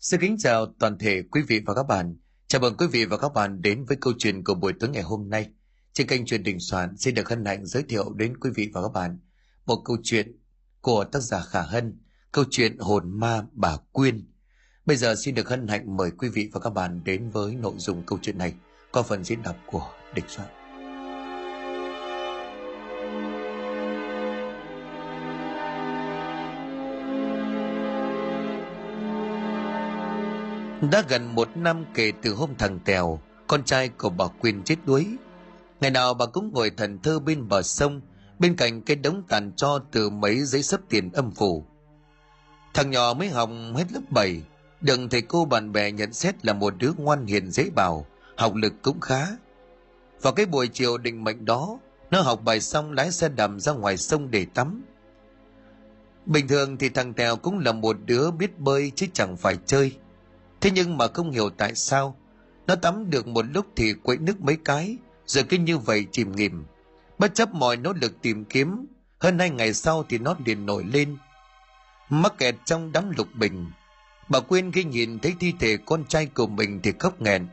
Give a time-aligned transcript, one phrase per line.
[0.00, 2.16] Xin kính chào toàn thể quý vị và các bạn.
[2.46, 5.02] Chào mừng quý vị và các bạn đến với câu chuyện của buổi tối ngày
[5.02, 5.50] hôm nay.
[5.92, 8.82] Trên kênh truyền đình soạn xin được hân hạnh giới thiệu đến quý vị và
[8.82, 9.18] các bạn
[9.66, 10.36] một câu chuyện
[10.80, 11.98] của tác giả Khả Hân,
[12.32, 14.30] câu chuyện Hồn Ma Bà Quyên.
[14.86, 17.74] Bây giờ xin được hân hạnh mời quý vị và các bạn đến với nội
[17.76, 18.54] dung câu chuyện này
[18.92, 20.59] qua phần diễn đọc của Đình Soạn.
[30.80, 34.76] Đã gần một năm kể từ hôm thằng Tèo, con trai của bà Quyên chết
[34.86, 35.06] đuối.
[35.80, 38.00] Ngày nào bà cũng ngồi thần thơ bên bờ sông,
[38.38, 41.64] bên cạnh cái đống tàn cho từ mấy giấy sấp tiền âm phủ.
[42.74, 44.42] Thằng nhỏ mới học hết lớp 7,
[44.80, 48.06] đừng thầy cô bạn bè nhận xét là một đứa ngoan hiền dễ bảo,
[48.36, 49.26] học lực cũng khá.
[50.22, 51.78] Vào cái buổi chiều định mệnh đó,
[52.10, 54.82] nó học bài xong lái xe đầm ra ngoài sông để tắm.
[56.26, 59.96] Bình thường thì thằng Tèo cũng là một đứa biết bơi chứ chẳng phải chơi–
[60.60, 62.16] Thế nhưng mà không hiểu tại sao,
[62.66, 66.36] nó tắm được một lúc thì quậy nước mấy cái, rồi cứ như vậy chìm
[66.36, 66.64] nghỉm.
[67.18, 68.86] Bất chấp mọi nỗ lực tìm kiếm,
[69.18, 71.16] hơn hai ngày sau thì nó liền nổi lên.
[72.08, 73.70] Mắc kẹt trong đám lục bình.
[74.28, 77.46] Bà Quyên khi nhìn thấy thi thể con trai của mình thì khóc nghẹn.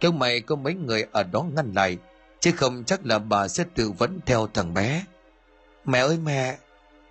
[0.00, 1.98] Kêu mày có mấy người ở đó ngăn lại,
[2.40, 5.04] chứ không chắc là bà sẽ tự vẫn theo thằng bé.
[5.84, 6.58] Mẹ ơi mẹ!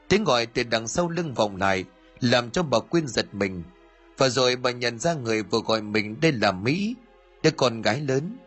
[0.07, 1.85] Tiếng gọi từ đằng sau lưng vòng lại,
[2.19, 3.63] làm cho bà Quyên giật mình
[4.21, 6.95] và rồi bà nhận ra người vừa gọi mình đây là Mỹ,
[7.43, 8.37] đứa con gái lớn.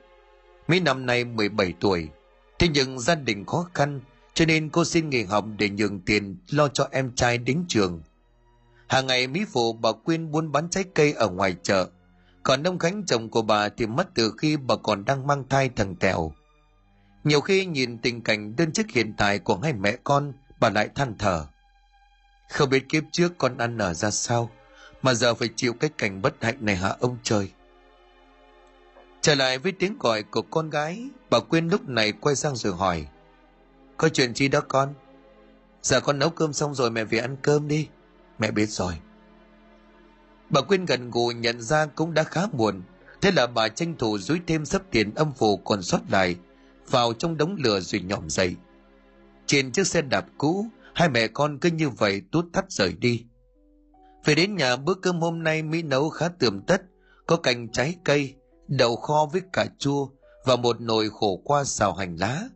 [0.68, 2.08] Mỹ năm nay 17 tuổi,
[2.58, 4.00] thế nhưng gia đình khó khăn
[4.34, 8.02] cho nên cô xin nghỉ học để nhường tiền lo cho em trai đến trường.
[8.88, 11.88] Hàng ngày Mỹ phụ bà Quyên buôn bán trái cây ở ngoài chợ,
[12.42, 15.70] còn ông Khánh chồng của bà thì mất từ khi bà còn đang mang thai
[15.76, 16.32] thằng Tèo.
[17.24, 20.88] Nhiều khi nhìn tình cảnh đơn chức hiện tại của hai mẹ con, bà lại
[20.94, 21.46] than thở.
[22.50, 24.50] Không biết kiếp trước con ăn ở ra sao,
[25.04, 27.50] mà giờ phải chịu cái cảnh bất hạnh này hả ông trời?
[29.20, 32.72] Trở lại với tiếng gọi của con gái, bà quyên lúc này quay sang rồi
[32.72, 33.06] hỏi.
[33.96, 34.94] Có chuyện gì đó con?
[35.82, 37.88] Giờ con nấu cơm xong rồi mẹ về ăn cơm đi.
[38.38, 38.94] Mẹ biết rồi.
[40.50, 42.82] Bà quyên gần gù nhận ra cũng đã khá buồn
[43.20, 46.36] thế là bà tranh thủ dúi thêm sấp tiền âm phủ còn sót lại
[46.90, 48.56] vào trong đống lửa rồi nhỏm dậy.
[49.46, 53.24] Trên chiếc xe đạp cũ, hai mẹ con cứ như vậy tút thắt rời đi
[54.24, 56.82] về đến nhà bữa cơm hôm nay Mỹ nấu khá tươm tất,
[57.26, 58.34] có cành trái cây,
[58.68, 60.08] đậu kho với cà chua
[60.44, 62.48] và một nồi khổ qua xào hành lá.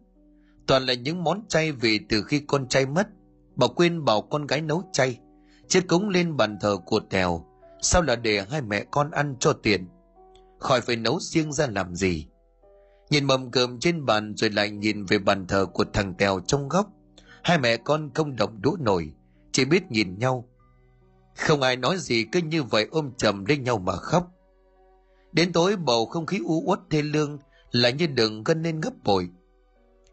[0.66, 3.08] Toàn là những món chay vì từ khi con trai mất,
[3.56, 5.18] bà quên bảo con gái nấu chay,
[5.68, 7.44] chết cúng lên bàn thờ của Tèo,
[7.82, 9.88] sao là để hai mẹ con ăn cho tiền.
[10.58, 12.26] Khỏi phải nấu riêng ra làm gì.
[13.10, 16.68] Nhìn mầm cơm trên bàn rồi lại nhìn về bàn thờ của thằng Tèo trong
[16.68, 16.86] góc.
[17.42, 19.12] Hai mẹ con không động đũa nổi,
[19.52, 20.48] chỉ biết nhìn nhau
[21.38, 24.30] không ai nói gì cứ như vậy ôm chầm lên nhau mà khóc.
[25.32, 27.38] Đến tối bầu không khí u uất thê lương
[27.72, 29.28] là như đường gân lên gấp bội.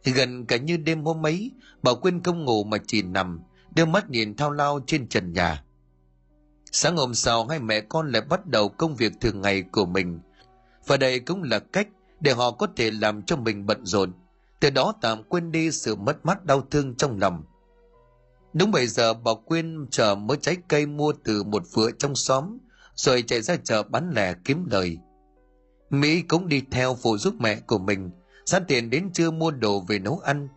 [0.03, 1.51] Gần cả như đêm hôm ấy,
[1.83, 3.41] bà Quyên không ngủ mà chỉ nằm,
[3.75, 5.63] đưa mắt nhìn thao lao trên trần nhà.
[6.71, 10.19] Sáng hôm sau hai mẹ con lại bắt đầu công việc thường ngày của mình.
[10.87, 11.87] Và đây cũng là cách
[12.19, 14.13] để họ có thể làm cho mình bận rộn,
[14.59, 17.43] từ đó tạm quên đi sự mất mát đau thương trong lòng.
[18.55, 22.57] Đúng bây giờ bà Quyên chờ mớ trái cây mua từ một vựa trong xóm,
[22.95, 24.97] rồi chạy ra chợ bán lẻ kiếm lời.
[25.89, 28.11] Mỹ cũng đi theo phụ giúp mẹ của mình,
[28.45, 30.47] sẵn tiền đến trưa mua đồ về nấu ăn.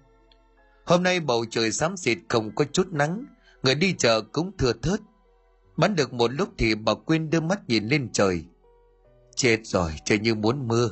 [0.84, 3.25] Hôm nay bầu trời xám xịt không có chút nắng,
[3.62, 5.00] người đi chợ cũng thừa thớt.
[5.76, 8.44] Bán được một lúc thì bà Quyên đưa mắt nhìn lên trời.
[9.36, 10.91] Chết rồi, trời như muốn mưa.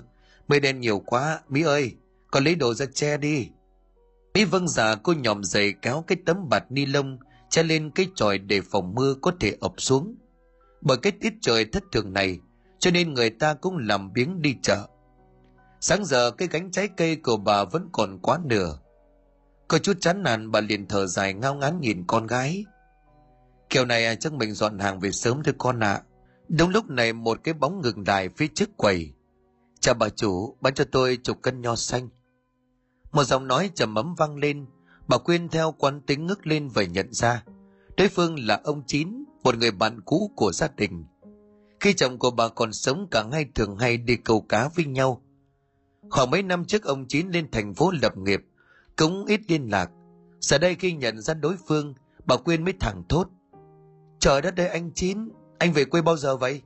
[0.48, 1.94] Mây đen nhiều quá, Mỹ ơi,
[2.30, 3.48] con lấy đồ ra che đi.
[4.36, 7.18] Mỹ vâng giả cô nhòm dậy kéo cái tấm bạt ni lông
[7.50, 10.14] che lên cái tròi để phòng mưa có thể ập xuống.
[10.80, 12.38] Bởi cái tiết trời thất thường này,
[12.78, 14.88] cho nên người ta cũng làm biếng đi chợ.
[15.80, 18.78] Sáng giờ cái gánh trái cây của bà vẫn còn quá nửa.
[19.68, 22.64] Có chút chán nản bà liền thở dài ngao ngán nhìn con gái.
[23.70, 25.92] Kiểu này à, chắc mình dọn hàng về sớm thôi con ạ.
[25.92, 26.02] À.
[26.48, 29.12] Đúng lúc này một cái bóng ngừng lại phía trước quầy.
[29.80, 32.08] Chào bà chủ, bán cho tôi chục cân nho xanh.
[33.12, 34.66] Một giọng nói trầm ấm vang lên,
[35.08, 37.44] bà Quyên theo quán tính ngước lên và nhận ra.
[37.96, 41.04] Đối phương là ông Chín, một người bạn cũ của gia đình.
[41.80, 45.22] Khi chồng của bà còn sống cả hai thường hay đi câu cá với nhau.
[46.10, 48.40] Khoảng mấy năm trước ông Chín lên thành phố lập nghiệp,
[48.96, 49.90] cũng ít liên lạc.
[50.40, 51.94] Giờ đây khi nhận ra đối phương,
[52.24, 53.28] bà Quyên mới thẳng thốt.
[54.18, 55.28] Trời đất đây anh Chín,
[55.58, 56.62] anh về quê bao giờ vậy?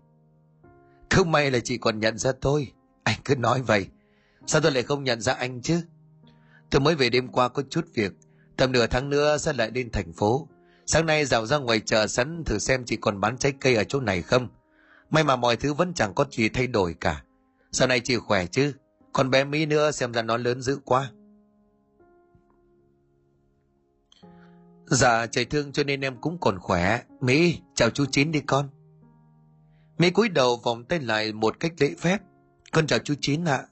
[1.11, 2.73] Không may là chị còn nhận ra tôi.
[3.03, 3.87] Anh cứ nói vậy.
[4.47, 5.81] Sao tôi lại không nhận ra anh chứ?
[6.71, 8.13] Tôi mới về đêm qua có chút việc,
[8.57, 10.49] tầm nửa tháng nữa sẽ lại lên thành phố.
[10.87, 13.85] Sáng nay dạo ra ngoài chợ sẵn thử xem chị còn bán trái cây ở
[13.85, 14.49] chỗ này không.
[15.11, 17.25] May mà mọi thứ vẫn chẳng có gì thay đổi cả.
[17.73, 18.73] Sau này chị khỏe chứ?
[19.13, 21.11] Còn bé Mỹ nữa xem ra nó lớn dữ quá.
[24.87, 27.03] Dạ trời thương cho nên em cũng còn khỏe.
[27.21, 28.69] Mỹ, chào chú Chín đi con.
[29.99, 32.19] Mỹ cúi đầu vòng tay lại một cách lễ phép.
[32.73, 33.57] Con chào chú Chín ạ.
[33.57, 33.67] À.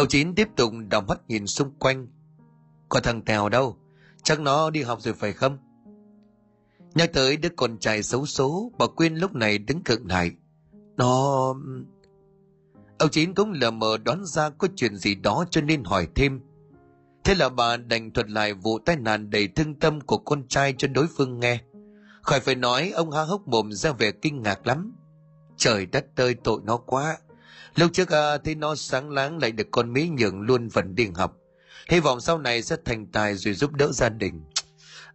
[0.00, 2.06] Ông Chín tiếp tục đào mắt nhìn xung quanh.
[2.88, 3.76] Có thằng Tèo đâu?
[4.22, 5.58] Chắc nó đi học rồi phải không?
[6.94, 10.32] Nhắc tới đứa con trai xấu số, bà Quyên lúc này đứng cực lại.
[10.96, 11.54] Nó...
[12.98, 16.40] Ông Chín cũng lờ mờ đoán ra có chuyện gì đó cho nên hỏi thêm.
[17.24, 20.74] Thế là bà đành thuật lại vụ tai nạn đầy thương tâm của con trai
[20.78, 21.60] cho đối phương nghe.
[22.22, 24.92] Khỏi phải nói ông há hốc mồm ra vẻ kinh ngạc lắm.
[25.56, 27.18] Trời đất ơi tội nó quá.
[27.74, 31.08] Lúc trước à, thấy nó sáng láng lại được con Mỹ nhường luôn phần đi
[31.14, 31.36] học.
[31.88, 34.42] Hy vọng sau này sẽ thành tài rồi giúp đỡ gia đình.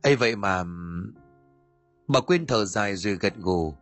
[0.01, 0.63] ấy vậy mà...
[2.07, 3.75] Bà quên thở dài rồi gật gù.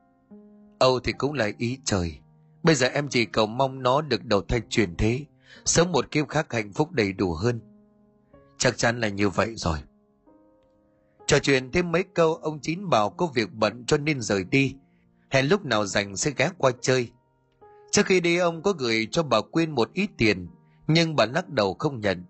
[0.79, 2.19] Âu thì cũng là ý trời.
[2.63, 5.25] Bây giờ em chỉ cầu mong nó được đầu thai chuyển thế,
[5.65, 7.59] sống một kiếp khác hạnh phúc đầy đủ hơn.
[8.57, 9.79] Chắc chắn là như vậy rồi.
[11.27, 14.75] Trò chuyện thêm mấy câu ông Chín bảo có việc bận cho nên rời đi.
[15.29, 17.11] Hẹn lúc nào rảnh sẽ ghé qua chơi.
[17.93, 20.47] Trước khi đi ông có gửi cho bà Quyên một ít tiền,
[20.87, 22.25] nhưng bà lắc đầu không nhận.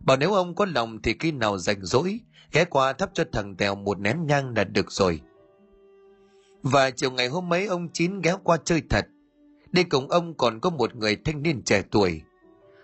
[0.00, 2.20] Bảo nếu ông có lòng thì khi nào rảnh rỗi,
[2.52, 5.20] ghé qua thắp cho thằng Tèo một nén nhang là được rồi.
[6.62, 9.06] Và chiều ngày hôm ấy ông Chín ghé qua chơi thật.
[9.72, 12.22] Đi cùng ông còn có một người thanh niên trẻ tuổi.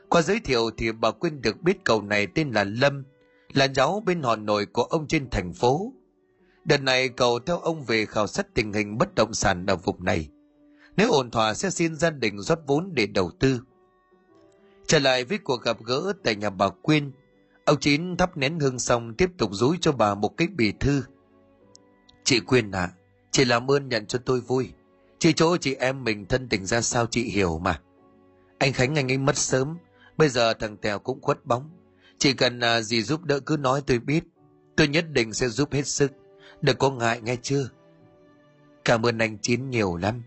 [0.08, 3.04] Qua giới thiệu thì bà Quyên được biết cậu này tên là Lâm,
[3.52, 5.92] là cháu bên họ nội của ông trên thành phố.
[6.64, 10.04] Đợt này cậu theo ông về khảo sát tình hình bất động sản ở vùng
[10.04, 10.28] này.
[10.96, 13.60] Nếu ổn thỏa sẽ xin gia đình rót vốn để đầu tư.
[14.86, 17.12] Trở lại với cuộc gặp gỡ tại nhà bà Quyên,
[17.64, 21.02] ông Chín thắp nén hương xong tiếp tục dúi cho bà một cái bì thư.
[22.24, 22.92] Chị Quyên ạ, à,
[23.30, 24.72] chị làm ơn nhận cho tôi vui.
[25.18, 27.80] Chị chỗ chị em mình thân tình ra sao chị hiểu mà.
[28.58, 29.76] Anh Khánh anh ấy mất sớm,
[30.16, 31.70] bây giờ thằng Tèo cũng khuất bóng.
[32.18, 34.24] Chỉ cần à, gì giúp đỡ cứ nói tôi biết.
[34.76, 36.12] Tôi nhất định sẽ giúp hết sức.
[36.60, 37.68] Đừng có ngại nghe chưa?
[38.84, 40.22] Cảm ơn anh Chín nhiều lắm.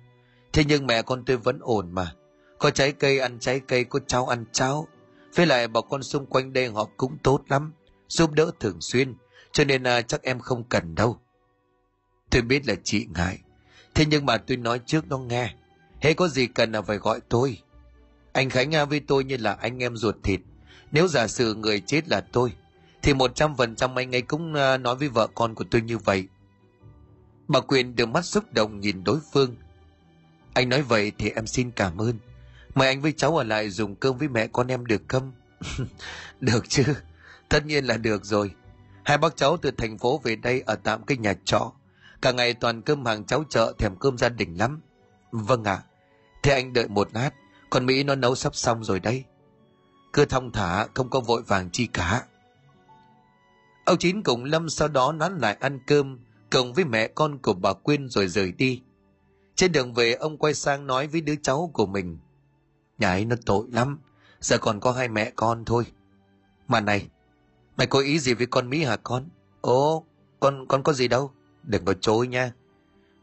[0.55, 2.11] Thế nhưng mẹ con tôi vẫn ổn mà.
[2.59, 4.87] Có trái cây ăn trái cây, có cháo ăn cháo.
[5.35, 7.73] Với lại bà con xung quanh đây họ cũng tốt lắm.
[8.07, 9.15] Giúp đỡ thường xuyên.
[9.51, 11.19] Cho nên à, chắc em không cần đâu.
[12.29, 13.39] Tôi biết là chị ngại.
[13.93, 15.53] Thế nhưng mà tôi nói trước nó nghe.
[16.01, 17.61] Hễ có gì cần là phải gọi tôi.
[18.33, 20.39] Anh Khánh à, với tôi như là anh em ruột thịt.
[20.91, 22.53] Nếu giả sử người chết là tôi,
[23.01, 25.81] thì một trăm phần trăm anh ấy cũng à, nói với vợ con của tôi
[25.81, 26.27] như vậy.
[27.47, 29.55] Bà Quyền đưa mắt xúc động nhìn đối phương.
[30.55, 32.19] Anh nói vậy thì em xin cảm ơn.
[32.75, 35.31] Mời anh với cháu ở lại dùng cơm với mẹ con em được không?
[36.39, 36.83] được chứ,
[37.49, 38.51] tất nhiên là được rồi.
[39.05, 41.71] Hai bác cháu từ thành phố về đây ở tạm cái nhà trọ.
[42.21, 44.81] Cả ngày toàn cơm hàng cháu chợ thèm cơm gia đình lắm.
[45.31, 45.73] Vâng ạ.
[45.73, 45.83] À,
[46.43, 47.31] thế anh đợi một lát,
[47.69, 49.23] con Mỹ nó nấu sắp xong rồi đấy.
[50.13, 52.23] Cứ thong thả, không có vội vàng chi cả.
[53.85, 56.19] Ông Chín cùng Lâm sau đó nán lại ăn cơm,
[56.51, 58.81] cùng với mẹ con của bà Quyên rồi rời đi.
[59.55, 62.17] Trên đường về ông quay sang nói với đứa cháu của mình.
[62.97, 63.99] Nhà ấy nó tội lắm,
[64.41, 65.85] giờ còn có hai mẹ con thôi.
[66.67, 67.09] Mà này,
[67.77, 69.29] mày có ý gì với con Mỹ hả con?
[69.61, 70.05] Ồ,
[70.39, 71.31] con con có gì đâu,
[71.63, 72.53] đừng có chối nha.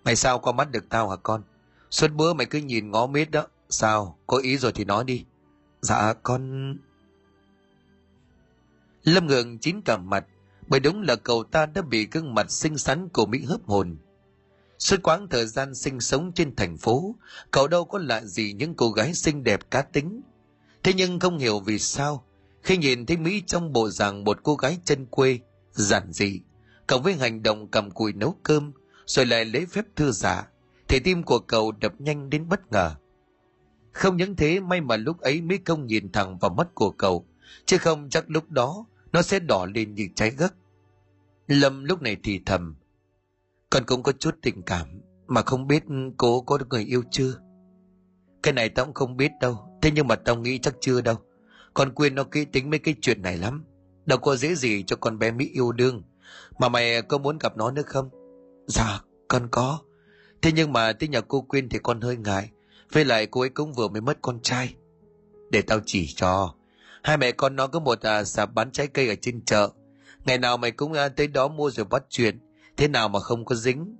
[0.04, 1.42] Mày sao qua mắt được tao hả con?
[1.90, 5.24] Suốt bữa mày cứ nhìn ngó mít đó, sao, có ý rồi thì nói đi.
[5.80, 6.76] Dạ con...
[9.04, 10.26] Lâm Ngượng chín cả mặt,
[10.68, 13.96] bởi đúng là cậu ta đã bị gương mặt xinh xắn của Mỹ hấp hồn.
[14.82, 17.14] Suốt quãng thời gian sinh sống trên thành phố,
[17.50, 20.20] cậu đâu có lạ gì những cô gái xinh đẹp cá tính.
[20.82, 22.24] Thế nhưng không hiểu vì sao,
[22.62, 25.38] khi nhìn thấy Mỹ trong bộ dạng một cô gái chân quê,
[25.72, 26.40] giản dị,
[26.86, 28.72] cộng với hành động cầm cùi nấu cơm,
[29.06, 30.48] rồi lại lấy phép thư giả,
[30.88, 32.94] thì tim của cậu đập nhanh đến bất ngờ.
[33.92, 37.26] Không những thế may mà lúc ấy Mỹ công nhìn thẳng vào mắt của cậu,
[37.66, 40.54] chứ không chắc lúc đó nó sẽ đỏ lên như trái gấc.
[41.46, 42.74] Lâm lúc này thì thầm,
[43.72, 44.86] con cũng có chút tình cảm,
[45.26, 45.82] mà không biết
[46.16, 47.32] cô có được người yêu chưa?
[48.42, 51.16] Cái này tao cũng không biết đâu, thế nhưng mà tao nghĩ chắc chưa đâu.
[51.74, 53.64] Con quên nó kỹ tính mấy cái chuyện này lắm.
[54.06, 56.02] Đâu có dễ gì cho con bé Mỹ yêu đương.
[56.58, 58.10] Mà mày có muốn gặp nó nữa không?
[58.66, 59.78] Dạ, con có.
[60.42, 62.50] Thế nhưng mà tới nhà cô Quyên thì con hơi ngại.
[62.92, 64.74] Với lại cô ấy cũng vừa mới mất con trai.
[65.50, 66.54] Để tao chỉ cho.
[67.02, 69.70] Hai mẹ con nó có một à, sạp bán trái cây ở trên chợ.
[70.24, 72.38] Ngày nào mày cũng à, tới đó mua rồi bắt chuyện.
[72.76, 73.96] Thế nào mà không có dính.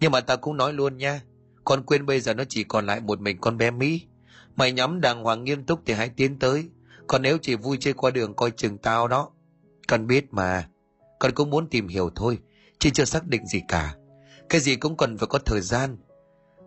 [0.00, 1.22] Nhưng mà tao cũng nói luôn nha.
[1.64, 4.06] Con quên bây giờ nó chỉ còn lại một mình con bé Mỹ.
[4.56, 6.70] Mày nhắm đàng hoàng nghiêm túc thì hãy tiến tới.
[7.06, 9.30] Còn nếu chỉ vui chơi qua đường coi chừng tao đó.
[9.88, 10.68] Con biết mà.
[11.18, 12.38] Con cũng muốn tìm hiểu thôi.
[12.78, 13.94] Chứ chưa xác định gì cả.
[14.48, 15.96] Cái gì cũng cần phải có thời gian.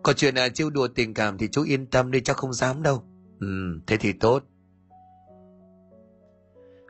[0.02, 2.82] Còn chuyện là trêu đùa tình cảm thì chú yên tâm đi cháu không dám
[2.82, 3.02] đâu.
[3.40, 3.46] Ừ,
[3.86, 4.42] thế thì tốt.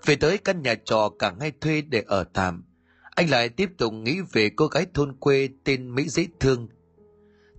[0.07, 2.65] Về tới căn nhà trọ cả ngay thuê để ở tạm,
[3.11, 6.69] anh lại tiếp tục nghĩ về cô gái thôn quê tên Mỹ dễ thương.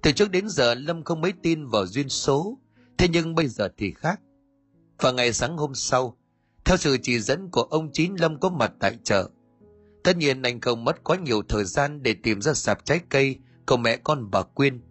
[0.01, 2.57] Từ trước đến giờ Lâm không mấy tin vào duyên số,
[2.97, 4.21] thế nhưng bây giờ thì khác.
[4.99, 6.17] Và ngày sáng hôm sau,
[6.65, 9.29] theo sự chỉ dẫn của ông Chín Lâm có mặt tại chợ.
[10.03, 13.39] Tất nhiên anh không mất quá nhiều thời gian để tìm ra sạp trái cây
[13.67, 14.81] của mẹ con bà Quyên.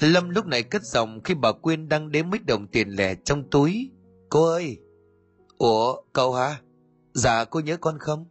[0.00, 3.50] Lâm lúc này cất giọng khi bà Quyên đang đếm mấy đồng tiền lẻ trong
[3.50, 3.90] túi.
[4.30, 4.78] Cô ơi!
[5.58, 6.60] Ủa, cậu hả?
[7.14, 8.24] Dạ, cô nhớ con không?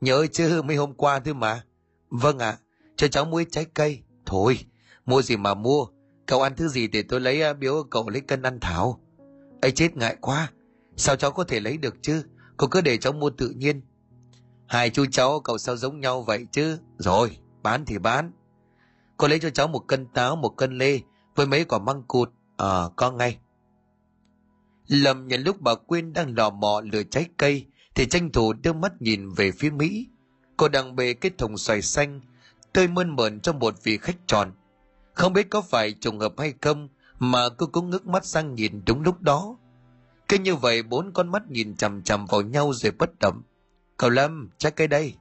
[0.00, 1.64] Nhớ chứ, mấy hôm qua thôi mà.
[2.10, 2.58] Vâng ạ, à,
[2.96, 4.02] cho cháu mua trái cây.
[4.26, 4.58] Thôi,
[5.06, 5.86] mua gì mà mua.
[6.26, 9.00] Cậu ăn thứ gì để tôi lấy à, biếu cậu lấy cân ăn thảo.
[9.62, 10.50] ấy chết ngại quá.
[10.96, 12.22] Sao cháu có thể lấy được chứ?
[12.56, 13.80] cậu cứ để cháu mua tự nhiên.
[14.66, 16.78] Hai chú cháu cậu sao giống nhau vậy chứ?
[16.98, 18.32] Rồi, bán thì bán.
[19.16, 21.00] Cô lấy cho cháu một cân táo, một cân lê,
[21.34, 22.30] với mấy quả măng cụt.
[22.56, 23.38] Ờ, à, có ngay.
[24.86, 28.72] Lâm nhận lúc bà Quyên đang lò mò lửa trái cây, thì tranh thủ đưa
[28.72, 30.08] mắt nhìn về phía Mỹ.
[30.56, 32.20] Cô đang bê cái thùng xoài xanh,
[32.72, 34.52] tươi mơn mởn trong một vị khách tròn.
[35.14, 36.88] Không biết có phải trùng hợp hay không,
[37.18, 39.56] mà cô cũng ngước mắt sang nhìn đúng lúc đó.
[40.28, 43.42] Cứ như vậy bốn con mắt nhìn chằm chằm vào nhau rồi bất động.
[43.96, 45.14] Cậu Lâm, trái cây đây.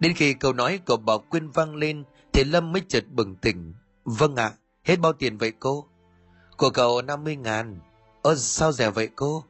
[0.00, 3.74] Đến khi câu nói của bà Quyên vang lên thì Lâm mới chợt bừng tỉnh.
[4.04, 4.52] Vâng ạ,
[4.84, 5.86] hết bao tiền vậy cô?
[6.56, 7.80] Của cậu 50 ngàn.
[8.22, 9.44] Ơ sao rẻ vậy cô?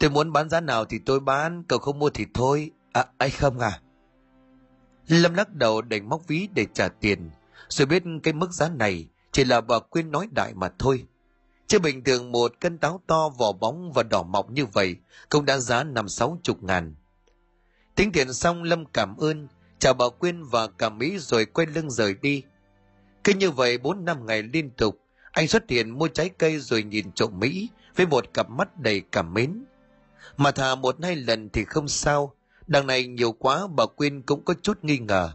[0.00, 2.70] Tôi muốn bán giá nào thì tôi bán, cậu không mua thì thôi.
[2.92, 3.80] À, anh không à?
[5.08, 7.30] Lâm lắc đầu đành móc ví để trả tiền,
[7.68, 11.04] rồi biết cái mức giá này chỉ là bà Quyên nói đại mà thôi.
[11.66, 14.96] Chứ bình thường một cân táo to vỏ bóng và đỏ mọng như vậy
[15.28, 16.94] cũng đã giá năm sáu chục ngàn.
[17.94, 21.90] Tính tiền xong Lâm cảm ơn, chào bà Quyên và cả Mỹ rồi quay lưng
[21.90, 22.42] rời đi.
[23.24, 25.00] Cứ như vậy bốn năm ngày liên tục,
[25.32, 29.02] anh xuất hiện mua trái cây rồi nhìn trộm Mỹ với một cặp mắt đầy
[29.12, 29.64] cảm mến.
[30.40, 32.34] Mà thà một hai lần thì không sao,
[32.66, 35.32] đằng này nhiều quá bà Quyên cũng có chút nghi ngờ.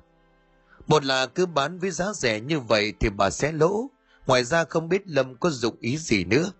[0.87, 3.89] Một là cứ bán với giá rẻ như vậy thì bà sẽ lỗ,
[4.27, 6.51] ngoài ra không biết Lâm có dụng ý gì nữa.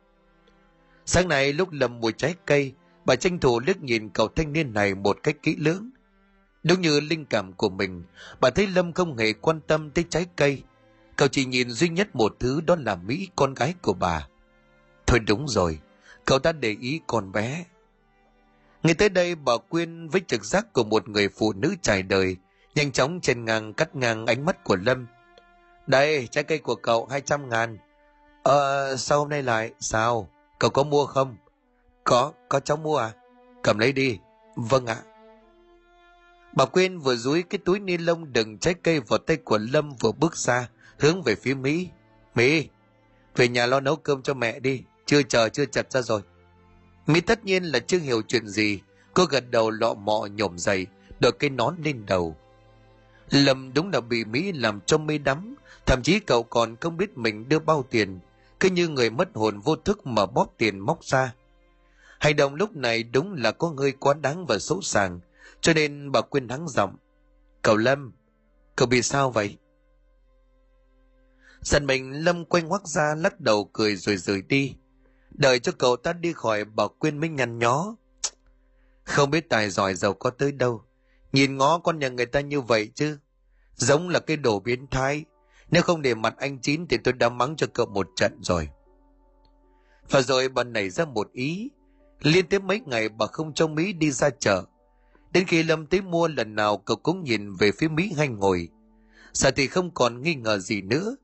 [1.05, 2.73] Sáng nay lúc Lâm mua trái cây,
[3.05, 5.89] bà tranh thủ liếc nhìn cậu thanh niên này một cách kỹ lưỡng.
[6.63, 8.03] Đúng như linh cảm của mình,
[8.41, 10.63] bà thấy Lâm không hề quan tâm tới trái cây.
[11.15, 14.27] Cậu chỉ nhìn duy nhất một thứ đó là Mỹ con gái của bà.
[15.07, 15.79] Thôi đúng rồi,
[16.25, 17.65] cậu ta để ý con bé.
[18.85, 22.37] Ngay tới đây bà Quyên với trực giác của một người phụ nữ trải đời,
[22.75, 25.07] nhanh chóng trên ngang cắt ngang ánh mắt của Lâm.
[25.87, 27.77] Đây, trái cây của cậu 200 ngàn.
[28.43, 29.71] Ờ, sao hôm nay lại?
[29.79, 30.29] Sao?
[30.59, 31.35] Cậu có mua không?
[32.03, 33.11] Có, có cháu mua à?
[33.63, 34.19] Cầm lấy đi.
[34.55, 34.97] Vâng ạ.
[36.53, 39.95] Bà Quyên vừa dúi cái túi ni lông đựng trái cây vào tay của Lâm
[39.99, 41.89] vừa bước ra, hướng về phía Mỹ.
[42.35, 42.69] Mỹ,
[43.35, 46.21] về nhà lo nấu cơm cho mẹ đi, chưa chờ chưa chặt ra rồi.
[47.07, 48.79] Mỹ tất nhiên là chưa hiểu chuyện gì,
[49.13, 50.87] cô gật đầu lọ mọ nhổm dậy,
[51.19, 52.35] đội cây nón lên đầu.
[53.29, 57.17] Lâm đúng là bị Mỹ làm cho mê đắm, thậm chí cậu còn không biết
[57.17, 58.19] mình đưa bao tiền,
[58.59, 61.33] cứ như người mất hồn vô thức mà bóp tiền móc ra.
[62.19, 65.19] Hành động lúc này đúng là có hơi quá đáng và xấu sàng,
[65.61, 66.97] cho nên bà Quyên thắng giọng.
[67.61, 68.13] Cậu Lâm,
[68.75, 69.57] cậu bị sao vậy?
[71.61, 74.75] Giận mình Lâm quanh ngoắc ra lắc đầu cười rồi rời đi.
[75.37, 77.95] Đợi cho cậu ta đi khỏi bà Quyên mới nhăn nhó.
[79.03, 80.81] Không biết tài giỏi giàu có tới đâu.
[81.31, 83.17] Nhìn ngó con nhà người ta như vậy chứ.
[83.75, 85.25] Giống là cái đồ biến thái.
[85.71, 88.69] Nếu không để mặt anh Chín thì tôi đã mắng cho cậu một trận rồi.
[90.09, 91.69] Và rồi bà nảy ra một ý.
[92.21, 94.65] Liên tiếp mấy ngày bà không cho Mỹ đi ra chợ.
[95.31, 98.69] Đến khi Lâm tới mua, lần nào cậu cũng nhìn về phía Mỹ hay ngồi.
[99.33, 101.15] Giờ thì không còn nghi ngờ gì nữa.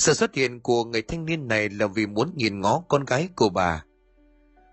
[0.00, 3.28] Sự xuất hiện của người thanh niên này là vì muốn nhìn ngó con gái
[3.36, 3.84] của bà.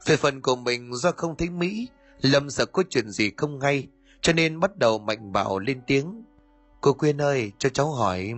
[0.06, 1.88] Về phần của mình do không thấy Mỹ,
[2.22, 3.88] Lâm sợ có chuyện gì không ngay,
[4.22, 6.24] cho nên bắt đầu mạnh bạo lên tiếng.
[6.82, 8.34] Cô Quyên ơi, cho cháu hỏi...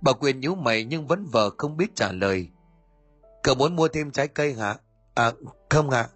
[0.00, 2.48] Bà Quyên nhíu mày nhưng vẫn vờ không biết trả lời.
[3.42, 4.76] Cậu muốn mua thêm trái cây hả?
[5.14, 5.32] À,
[5.70, 6.00] không ạ.
[6.00, 6.10] À.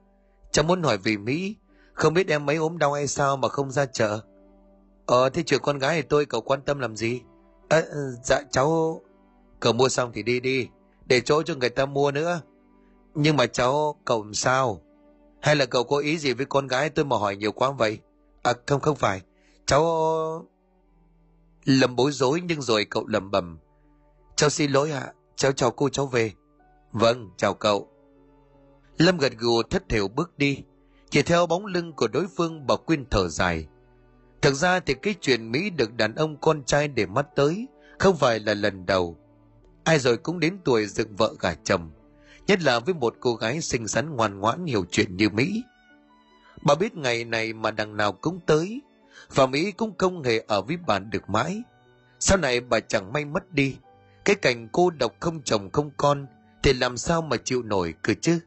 [0.52, 1.56] Cháu muốn hỏi vì Mỹ,
[1.92, 4.20] không biết em mấy ốm đau hay sao mà không ra chợ.
[5.06, 7.20] Ờ, thế chuyện con gái thì tôi cậu quan tâm làm gì?
[7.68, 7.82] À,
[8.24, 9.00] dạ cháu...
[9.60, 10.68] Cậu mua xong thì đi đi,
[11.06, 12.40] để chỗ cho người ta mua nữa.
[13.14, 14.80] Nhưng mà cháu, cậu làm sao?
[15.40, 17.98] Hay là cậu có ý gì với con gái tôi mà hỏi nhiều quá vậy?
[18.42, 19.22] À không không phải,
[19.66, 19.84] cháu...
[21.64, 23.58] Lầm bối rối nhưng rồi cậu lầm bầm.
[24.36, 26.32] Cháu xin lỗi ạ, cháu chào cô cháu về.
[26.92, 27.88] Vâng, chào cậu.
[28.98, 30.62] Lâm gật gù thất thểu bước đi,
[31.10, 33.66] chỉ theo bóng lưng của đối phương bà Quyên thở dài.
[34.42, 37.66] Thực ra thì cái chuyện Mỹ được đàn ông con trai để mắt tới
[37.98, 39.16] Không phải là lần đầu.
[39.88, 41.90] Ai rồi cũng đến tuổi dựng vợ gả chồng.
[42.46, 45.62] Nhất là với một cô gái xinh xắn ngoan ngoãn hiểu chuyện như Mỹ.
[46.62, 48.80] Bà biết ngày này mà đằng nào cũng tới.
[49.34, 51.62] Và Mỹ cũng không hề ở với bạn được mãi.
[52.20, 53.76] Sau này bà chẳng may mất đi.
[54.24, 56.26] Cái cảnh cô độc không chồng không con
[56.62, 58.40] thì làm sao mà chịu nổi cơ chứ?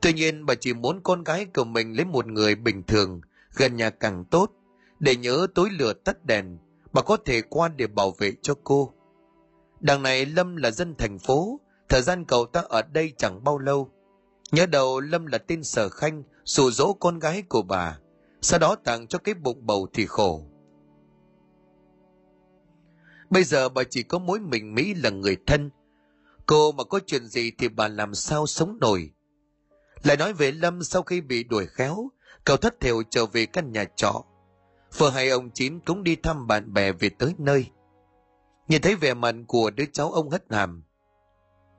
[0.00, 3.20] Tuy nhiên bà chỉ muốn con gái của mình lấy một người bình thường,
[3.54, 4.50] gần nhà càng tốt,
[5.00, 6.58] để nhớ tối lửa tắt đèn,
[6.92, 8.93] bà có thể qua để bảo vệ cho cô.
[9.80, 13.58] Đằng này Lâm là dân thành phố, thời gian cậu ta ở đây chẳng bao
[13.58, 13.90] lâu.
[14.52, 17.98] Nhớ đầu Lâm là tên Sở Khanh, sù dỗ con gái của bà,
[18.40, 20.44] sau đó tặng cho cái bụng bầu thì khổ.
[23.30, 25.70] Bây giờ bà chỉ có mối mình Mỹ là người thân.
[26.46, 29.10] Cô mà có chuyện gì thì bà làm sao sống nổi.
[30.02, 32.08] Lại nói về Lâm sau khi bị đuổi khéo,
[32.44, 34.24] cậu thất thiểu trở về căn nhà trọ.
[34.98, 37.66] Vừa hay ông Chín cũng đi thăm bạn bè về tới nơi.
[38.68, 40.82] Nhìn thấy vẻ mặt của đứa cháu ông hất hàm.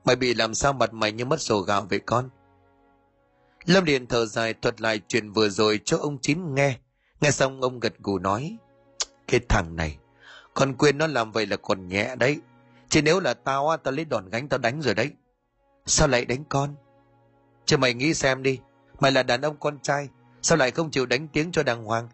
[0.04, 2.28] Mày bị làm sao mặt mày như mất sổ gạo vậy con?
[3.64, 6.78] Lâm liền thở dài thuật lại chuyện vừa rồi cho ông Chín nghe.
[7.20, 8.56] Nghe xong ông gật gù nói.
[9.28, 9.98] Cái thằng này,
[10.54, 12.40] con quên nó làm vậy là còn nhẹ đấy.
[12.88, 15.10] Chứ nếu là tao á, tao lấy đòn gánh tao đánh rồi đấy.
[15.86, 16.74] Sao lại đánh con?
[17.64, 18.60] Chứ mày nghĩ xem đi,
[19.00, 20.08] mày là đàn ông con trai,
[20.42, 22.08] sao lại không chịu đánh tiếng cho đàng hoàng?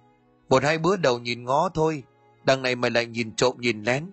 [0.48, 2.02] Một hai bữa đầu nhìn ngó thôi,
[2.44, 4.06] đằng này mày lại nhìn trộm nhìn lén.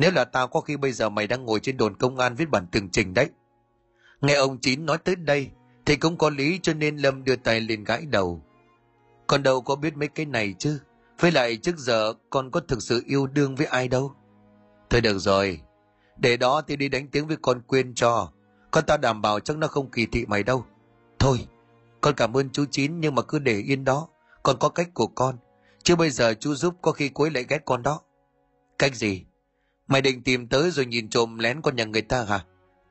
[0.00, 2.48] Nếu là tao có khi bây giờ mày đang ngồi trên đồn công an viết
[2.50, 3.30] bản tường trình đấy.
[4.20, 5.50] Nghe ông Chín nói tới đây,
[5.86, 8.42] thì cũng có lý cho nên Lâm đưa tay lên gãi đầu.
[9.26, 10.80] con đâu có biết mấy cái này chứ.
[11.18, 14.12] Với lại trước giờ con có thực sự yêu đương với ai đâu.
[14.90, 15.60] Thôi được rồi,
[16.16, 18.32] để đó thì đi đánh tiếng với con Quyên cho.
[18.70, 20.64] Con ta đảm bảo chắc nó không kỳ thị mày đâu.
[21.18, 21.46] Thôi,
[22.00, 24.08] con cảm ơn chú Chín nhưng mà cứ để yên đó.
[24.42, 25.36] Con có cách của con.
[25.82, 28.00] Chứ bây giờ chú giúp có khi cuối lại ghét con đó.
[28.78, 29.24] Cách gì?
[29.90, 32.44] Mày định tìm tới rồi nhìn trộm lén con nhà người ta hả?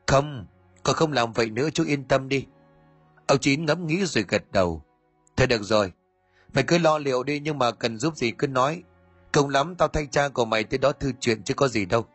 [0.07, 0.45] Không,
[0.83, 2.45] con không làm vậy nữa chú yên tâm đi.
[3.27, 4.83] Ông Chín ngẫm nghĩ rồi gật đầu.
[5.37, 5.91] Thôi được rồi,
[6.53, 8.83] mày cứ lo liệu đi nhưng mà cần giúp gì cứ nói.
[9.31, 12.05] Không lắm tao thay cha của mày tới đó thư chuyện chứ có gì đâu.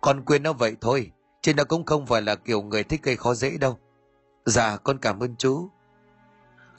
[0.00, 1.10] Con quên nó vậy thôi,
[1.42, 3.78] chứ nó cũng không phải là kiểu người thích gây khó dễ đâu.
[4.44, 5.68] Dạ, con cảm ơn chú.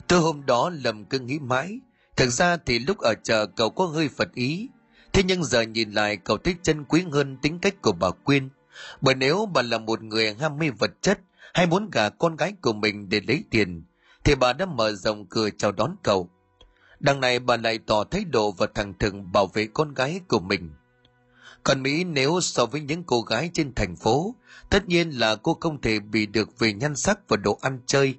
[0.08, 1.80] Từ hôm đó lầm cứ nghĩ mãi,
[2.16, 4.68] thực ra thì lúc ở chợ cậu có hơi phật ý,
[5.16, 8.48] thế nhưng giờ nhìn lại cậu thích chân quý hơn tính cách của bà Quyên.
[9.00, 11.20] Bởi nếu bà là một người ham mê vật chất
[11.54, 13.84] hay muốn gả con gái của mình để lấy tiền,
[14.24, 16.30] thì bà đã mở rộng cửa chào đón cậu.
[17.00, 20.40] Đằng này bà lại tỏ thái độ và thẳng thừng bảo vệ con gái của
[20.40, 20.70] mình.
[21.64, 24.34] Còn Mỹ nếu so với những cô gái trên thành phố,
[24.70, 28.14] tất nhiên là cô không thể bị được về nhan sắc và độ ăn chơi.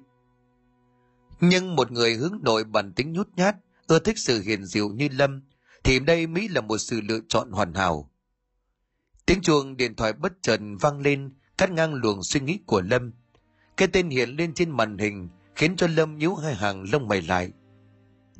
[1.40, 3.56] Nhưng một người hướng nội bản tính nhút nhát,
[3.86, 5.42] ưa thích sự hiền dịu như Lâm,
[5.88, 8.10] thì đây Mỹ là một sự lựa chọn hoàn hảo.
[9.26, 13.12] Tiếng chuông điện thoại bất chợt vang lên, cắt ngang luồng suy nghĩ của Lâm.
[13.76, 17.22] Cái tên hiện lên trên màn hình khiến cho Lâm nhíu hai hàng lông mày
[17.22, 17.52] lại.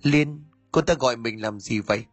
[0.03, 2.05] Liên, cô ta gọi mình làm gì vậy?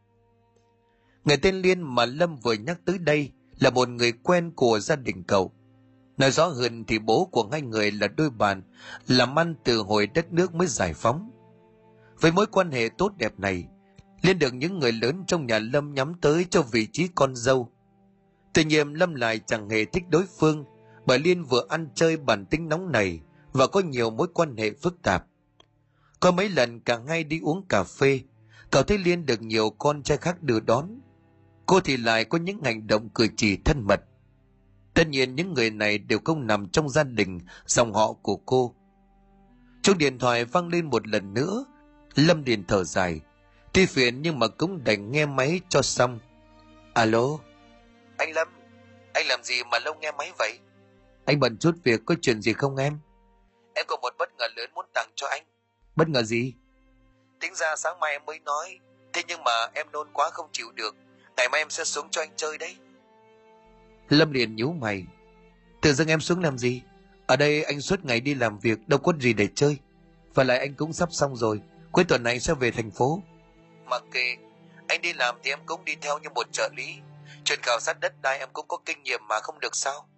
[1.25, 4.95] Người tên Liên mà Lâm vừa nhắc tới đây là một người quen của gia
[4.95, 5.53] đình cậu.
[6.17, 8.61] Nói rõ hơn thì bố của hai người là đôi bạn,
[9.07, 11.31] làm ăn từ hồi đất nước mới giải phóng.
[12.19, 13.67] Với mối quan hệ tốt đẹp này,
[14.25, 17.71] Liên được những người lớn trong nhà Lâm nhắm tới cho vị trí con dâu.
[18.53, 20.65] Tuy nhiên Lâm lại chẳng hề thích đối phương,
[21.05, 24.71] bởi Liên vừa ăn chơi bản tính nóng này và có nhiều mối quan hệ
[24.71, 25.25] phức tạp.
[26.19, 28.21] Có mấy lần cả ngay đi uống cà phê,
[28.71, 30.99] cậu thấy Liên được nhiều con trai khác đưa đón.
[31.65, 33.99] Cô thì lại có những hành động cử chỉ thân mật.
[34.93, 38.75] Tất nhiên những người này đều không nằm trong gia đình, dòng họ của cô.
[39.81, 41.65] Chuông điện thoại vang lên một lần nữa,
[42.15, 43.21] Lâm Điền thở dài.
[43.75, 46.19] Tuy phiền nhưng mà cũng đành nghe máy cho xong.
[46.93, 47.39] Alo?
[48.17, 48.47] Anh Lâm,
[49.13, 50.59] anh làm gì mà lâu nghe máy vậy?
[51.25, 52.99] Anh bận chút việc có chuyện gì không em?
[53.73, 55.43] Em có một bất ngờ lớn muốn tặng cho anh.
[55.95, 56.53] Bất ngờ gì?
[57.39, 58.79] Tính ra sáng mai em mới nói,
[59.13, 60.95] thế nhưng mà em nôn quá không chịu được.
[61.37, 62.75] Ngày mai em sẽ xuống cho anh chơi đấy.
[64.09, 65.05] Lâm liền nhíu mày.
[65.81, 66.81] Tự dưng em xuống làm gì?
[67.27, 69.77] Ở đây anh suốt ngày đi làm việc, đâu có gì để chơi.
[70.33, 71.61] Và lại anh cũng sắp xong rồi,
[71.91, 73.21] cuối tuần này sẽ về thành phố.
[73.85, 74.37] Mặc kệ,
[74.87, 76.95] anh đi làm thì em cũng đi theo như một trợ lý.
[77.43, 80.09] Chuyện khảo sát đất đai em cũng có kinh nghiệm mà không được sao?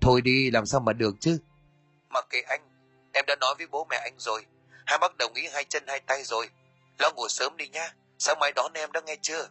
[0.00, 1.38] Thôi đi, làm sao mà được chứ?
[2.08, 2.60] Mặc kệ anh,
[3.12, 4.46] em đã nói với bố mẹ anh rồi.
[4.86, 6.48] Hai bác đồng ý hai chân hai tay rồi.
[6.98, 9.48] Lo ngủ sớm đi nha, sáng mai đón em đã nghe chưa?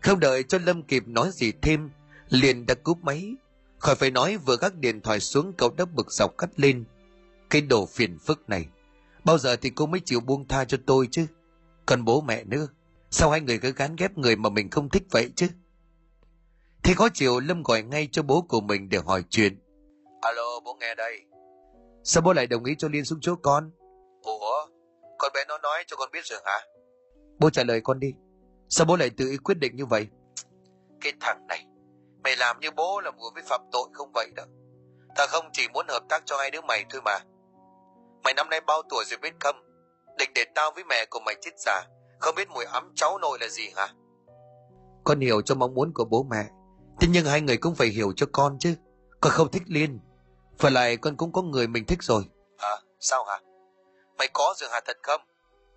[0.00, 1.90] Không đợi cho Lâm kịp nói gì thêm,
[2.28, 3.34] liền đã cúp máy.
[3.78, 6.84] Khỏi phải nói vừa gác điện thoại xuống cậu đã bực dọc cắt lên.
[7.50, 8.66] Cái đồ phiền phức này.
[9.24, 11.26] Bao giờ thì cô mới chịu buông tha cho tôi chứ?
[11.86, 12.66] Còn bố mẹ nữa.
[13.10, 15.46] Sao hai người cứ gán ghép người mà mình không thích vậy chứ?
[16.82, 19.58] Thế có chiều Lâm gọi ngay cho bố của mình để hỏi chuyện.
[20.20, 21.22] Alo, bố nghe đây.
[22.04, 23.70] Sao bố lại đồng ý cho Liên xuống chỗ con?
[24.22, 24.66] Ủa,
[25.18, 26.60] con bé nó nói cho con biết rồi hả?
[27.38, 28.14] Bố trả lời con đi.
[28.68, 30.06] Sao bố lại tự ý quyết định như vậy?
[31.00, 31.66] Cái thằng này,
[32.24, 34.46] mày làm như bố là vừa với phạm tội không vậy đâu.
[35.16, 37.18] Ta không chỉ muốn hợp tác cho hai đứa mày thôi mà.
[38.24, 39.56] Mày năm nay bao tuổi rồi biết không?
[40.18, 41.82] Định để tao với mẹ của mày chết già,
[42.18, 43.88] không biết mùi ấm cháu nội là gì hả?
[45.04, 46.44] Con hiểu cho mong muốn của bố mẹ,
[47.00, 48.74] thế nhưng hai người cũng phải hiểu cho con chứ.
[49.20, 50.00] Con không thích Liên,
[50.58, 52.22] phải lại con cũng có người mình thích rồi.
[52.58, 53.40] À, sao hả?
[54.18, 55.20] Mày có rồi hả thật không?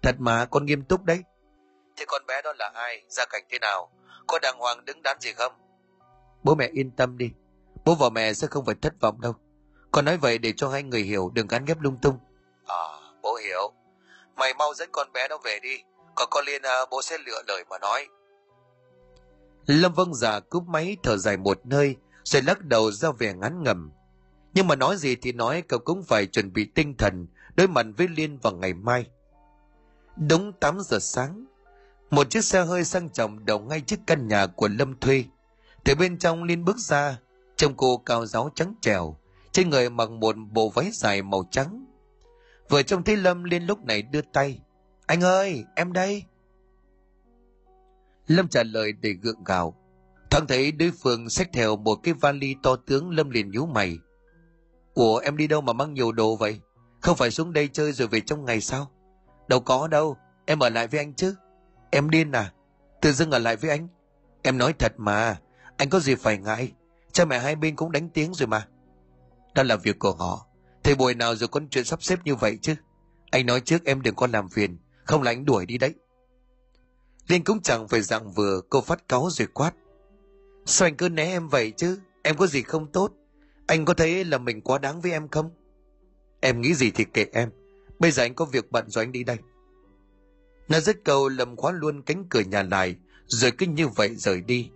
[0.03, 1.23] Thật mà, con nghiêm túc đấy.
[1.97, 3.03] Thế con bé đó là ai?
[3.09, 3.91] Gia cảnh thế nào?
[4.27, 5.51] Có đàng hoàng đứng đắn gì không?
[6.43, 7.29] Bố mẹ yên tâm đi.
[7.85, 9.33] Bố và mẹ sẽ không phải thất vọng đâu.
[9.91, 12.17] Con nói vậy để cho hai người hiểu đừng gắn ghép lung tung.
[12.67, 12.85] À,
[13.21, 13.73] bố hiểu.
[14.35, 15.83] Mày mau dẫn con bé nó về đi.
[16.15, 18.07] Còn con Liên à, bố sẽ lựa lời mà nói.
[19.65, 23.63] Lâm Vâng già cúp máy thở dài một nơi rồi lắc đầu ra vẻ ngán
[23.63, 23.91] ngầm.
[24.53, 27.85] Nhưng mà nói gì thì nói cậu cũng phải chuẩn bị tinh thần đối mặt
[27.97, 29.05] với Liên vào ngày mai.
[30.15, 31.45] Đúng 8 giờ sáng,
[32.09, 35.23] một chiếc xe hơi sang trọng đậu ngay trước căn nhà của Lâm thuê.
[35.83, 37.19] Từ bên trong Liên bước ra,
[37.55, 39.17] trông cô cao giáo trắng trèo,
[39.51, 41.85] trên người mặc một bộ váy dài màu trắng.
[42.69, 44.59] Vừa trông thấy Lâm Liên lúc này đưa tay.
[45.05, 46.23] Anh ơi, em đây.
[48.27, 49.75] Lâm trả lời để gượng gạo.
[50.29, 53.97] Thoáng thấy đối phương xách theo một cái vali to tướng Lâm liền nhíu mày.
[54.93, 56.59] Ủa em đi đâu mà mang nhiều đồ vậy?
[57.01, 58.91] Không phải xuống đây chơi rồi về trong ngày sao?
[59.47, 61.35] Đâu có đâu, em ở lại với anh chứ.
[61.91, 62.53] Em điên à?
[63.01, 63.87] Tự dưng ở lại với anh?
[64.41, 65.39] Em nói thật mà,
[65.77, 66.71] anh có gì phải ngại.
[67.11, 68.67] Cha mẹ hai bên cũng đánh tiếng rồi mà.
[69.55, 70.47] Đó là việc của họ.
[70.87, 72.75] Thầy buổi nào rồi con chuyện sắp xếp như vậy chứ?
[73.31, 75.93] Anh nói trước em đừng có làm phiền, không là anh đuổi đi đấy.
[77.27, 79.73] Liên cũng chẳng phải dạng vừa, cô phát cáu rồi quát.
[80.65, 81.99] Sao anh cứ né em vậy chứ?
[82.21, 83.13] Em có gì không tốt?
[83.67, 85.51] Anh có thấy là mình quá đáng với em không?
[86.41, 87.49] Em nghĩ gì thì kệ em.
[87.99, 89.37] Bây giờ anh có việc bận rồi anh đi đây.
[90.67, 92.95] Nó dứt câu lầm khóa luôn cánh cửa nhà lại,
[93.27, 94.69] rồi cứ như vậy rời đi.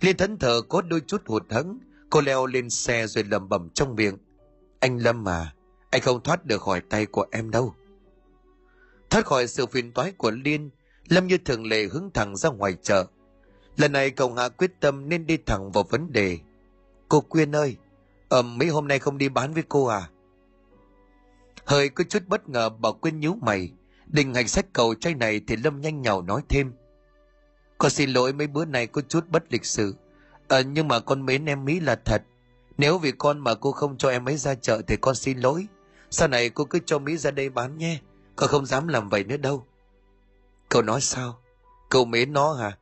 [0.00, 1.78] Liên thẫn thờ có đôi chút hụt hẫng,
[2.10, 4.16] cô leo lên xe rồi lầm bầm trong miệng.
[4.80, 5.54] Anh Lâm à,
[5.90, 7.74] anh không thoát được khỏi tay của em đâu.
[9.10, 10.70] Thoát khỏi sự phiền toái của Liên,
[11.08, 13.06] Lâm như thường lệ hướng thẳng ra ngoài chợ.
[13.76, 16.38] Lần này cậu hạ quyết tâm nên đi thẳng vào vấn đề.
[17.08, 17.76] Cô Quyên ơi,
[18.28, 20.08] ờ, mấy hôm nay không đi bán với cô à?
[21.64, 23.72] Hơi có chút bất ngờ bảo Quyên nhíu mày,
[24.06, 26.72] định hành sách cầu trai này thì Lâm nhanh nhào nói thêm.
[27.78, 29.94] Con xin lỗi mấy bữa nay có chút bất lịch sự.
[30.48, 32.22] Ờ, nhưng mà con mến em Mỹ là thật.
[32.78, 35.66] Nếu vì con mà cô không cho em ấy ra chợ thì con xin lỗi.
[36.10, 38.00] Sau này cô cứ cho Mỹ ra đây bán nhé.
[38.36, 39.66] Con không dám làm vậy nữa đâu.
[40.68, 41.38] Cậu nói sao?
[41.88, 42.78] Cậu mến nó hả?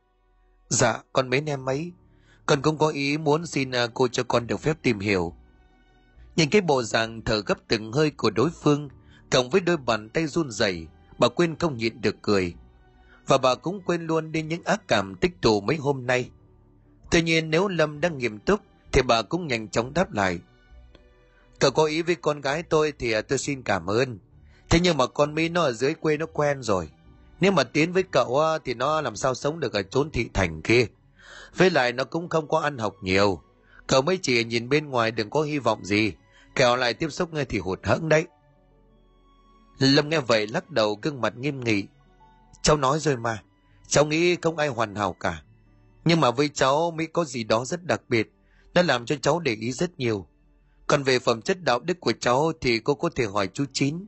[0.69, 1.91] Dạ, con mến em ấy.
[2.45, 5.33] Con cũng có ý muốn xin à, cô cho con được phép tìm hiểu.
[6.35, 8.89] Nhìn cái bộ dạng thở gấp từng hơi của đối phương,
[9.31, 12.53] cộng với đôi bàn tay run rẩy, bà quên không nhịn được cười.
[13.27, 16.29] Và bà cũng quên luôn đi những ác cảm tích tụ mấy hôm nay.
[17.11, 20.39] Tuy nhiên nếu Lâm đang nghiêm túc, thì bà cũng nhanh chóng đáp lại.
[21.59, 24.19] Cậu có ý với con gái tôi thì à, tôi xin cảm ơn.
[24.69, 26.89] Thế nhưng mà con Mỹ nó ở dưới quê nó quen rồi.
[27.39, 30.29] Nếu mà tiến với cậu à, thì nó làm sao sống được ở chốn thị
[30.33, 30.85] thành kia.
[31.55, 33.41] Với lại nó cũng không có ăn học nhiều.
[33.87, 36.13] Cậu mới chỉ nhìn bên ngoài đừng có hy vọng gì.
[36.55, 38.27] Kẻo lại tiếp xúc ngay thì hụt hẫng đấy.
[39.79, 41.83] Lâm nghe vậy lắc đầu gương mặt nghiêm nghị.
[42.61, 43.43] Cháu nói rồi mà.
[43.87, 45.41] Cháu nghĩ không ai hoàn hảo cả.
[46.05, 48.31] Nhưng mà với cháu, mỹ có gì đó rất đặc biệt.
[48.77, 50.27] Nó làm cho cháu để ý rất nhiều.
[50.87, 54.05] Còn về phẩm chất đạo đức của cháu thì cô có thể hỏi chú Chín.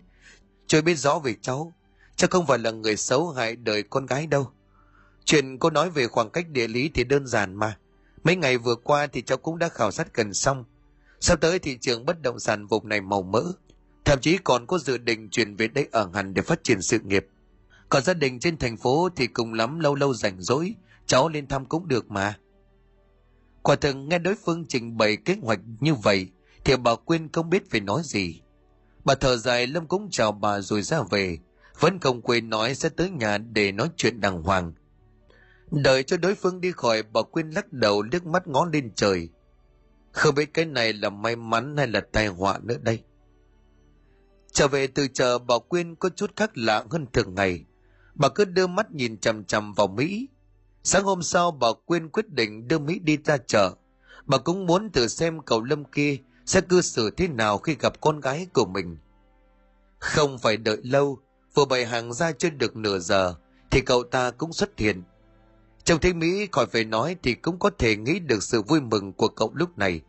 [0.67, 1.73] Chú biết rõ về cháu.
[2.15, 4.51] cháu không phải là người xấu hại đời con gái đâu.
[5.25, 7.77] Chuyện cô nói về khoảng cách địa lý thì đơn giản mà.
[8.23, 10.65] Mấy ngày vừa qua thì cháu cũng đã khảo sát gần xong.
[11.19, 13.43] Sắp tới thị trường bất động sản vùng này màu mỡ.
[14.05, 16.99] Thậm chí còn có dự định chuyển về đây ở hẳn để phát triển sự
[16.99, 17.27] nghiệp.
[17.89, 20.75] Còn gia đình trên thành phố thì cùng lắm lâu lâu rảnh rỗi,
[21.07, 22.39] cháu lên thăm cũng được mà.
[23.69, 26.27] Quả thực nghe đối phương trình bày kế hoạch như vậy,
[26.65, 28.41] thì bà Quyên không biết phải nói gì.
[29.03, 31.37] Bà thở dài Lâm cũng chào bà rồi ra về,
[31.79, 34.73] vẫn không quên nói sẽ tới nhà để nói chuyện đàng hoàng.
[35.71, 39.29] Đợi cho đối phương đi khỏi, bà Quyên lắc đầu liếc mắt ngó lên trời.
[40.11, 43.03] Không biết cái này là may mắn hay là tai họa nữa đây.
[44.51, 47.65] Trở về từ chợ, bà Quyên có chút khác lạ hơn thường ngày.
[48.15, 50.27] Bà cứ đưa mắt nhìn chằm chằm vào Mỹ.
[50.91, 53.73] Sáng hôm sau, bà Quyên quyết định đưa Mỹ đi ra chợ.
[54.25, 58.01] Bà cũng muốn thử xem cậu Lâm kia sẽ cư xử thế nào khi gặp
[58.01, 58.97] con gái của mình.
[59.99, 61.19] Không phải đợi lâu,
[61.53, 63.35] vừa bày hàng ra chưa được nửa giờ,
[63.71, 65.03] thì cậu ta cũng xuất hiện.
[65.83, 69.13] Trông thấy Mỹ khỏi phải nói thì cũng có thể nghĩ được sự vui mừng
[69.13, 70.01] của cậu lúc này.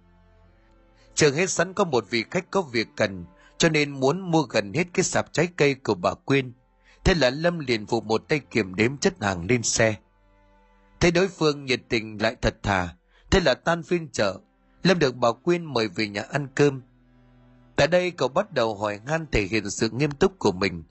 [1.14, 3.24] Trường hết sẵn có một vị khách có việc cần,
[3.58, 6.52] cho nên muốn mua gần hết cái sạp trái cây của bà Quyên.
[7.04, 9.96] Thế là Lâm liền phụ một tay kiểm đếm chất hàng lên xe.
[11.00, 12.96] Thấy đối phương nhiệt tình lại thật thà,
[13.30, 14.38] thế là tan phiên chợ,
[14.82, 16.82] Lâm được bà Quyên mời về nhà ăn cơm.
[17.76, 20.84] Tại đây cậu bắt đầu hỏi han thể hiện sự nghiêm túc của mình.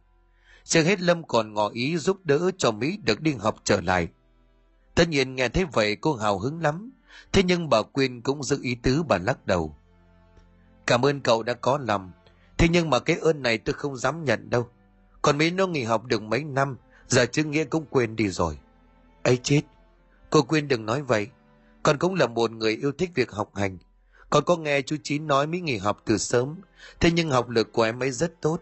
[0.64, 4.08] Chưa hết Lâm còn ngỏ ý giúp đỡ cho Mỹ được đi học trở lại.
[4.96, 6.92] Tất nhiên nghe thấy vậy cô hào hứng lắm,
[7.32, 9.76] thế nhưng bà Quyên cũng giữ ý tứ bà lắc đầu.
[10.88, 12.12] Cảm ơn cậu đã có lòng,
[12.58, 14.70] thế nhưng mà cái ơn này tôi không dám nhận đâu.
[15.22, 18.60] Còn Mỹ nó nghỉ học được mấy năm, giờ chữ nghĩa cũng quên đi rồi.
[19.24, 19.62] ấy chết,
[20.30, 21.28] cô Quyên đừng nói vậy.
[21.84, 23.78] Con cũng là một người yêu thích việc học hành.
[24.30, 26.56] Con có nghe chú Chín nói Mỹ nghỉ học từ sớm,
[27.00, 28.60] thế nhưng học lực của em ấy rất tốt.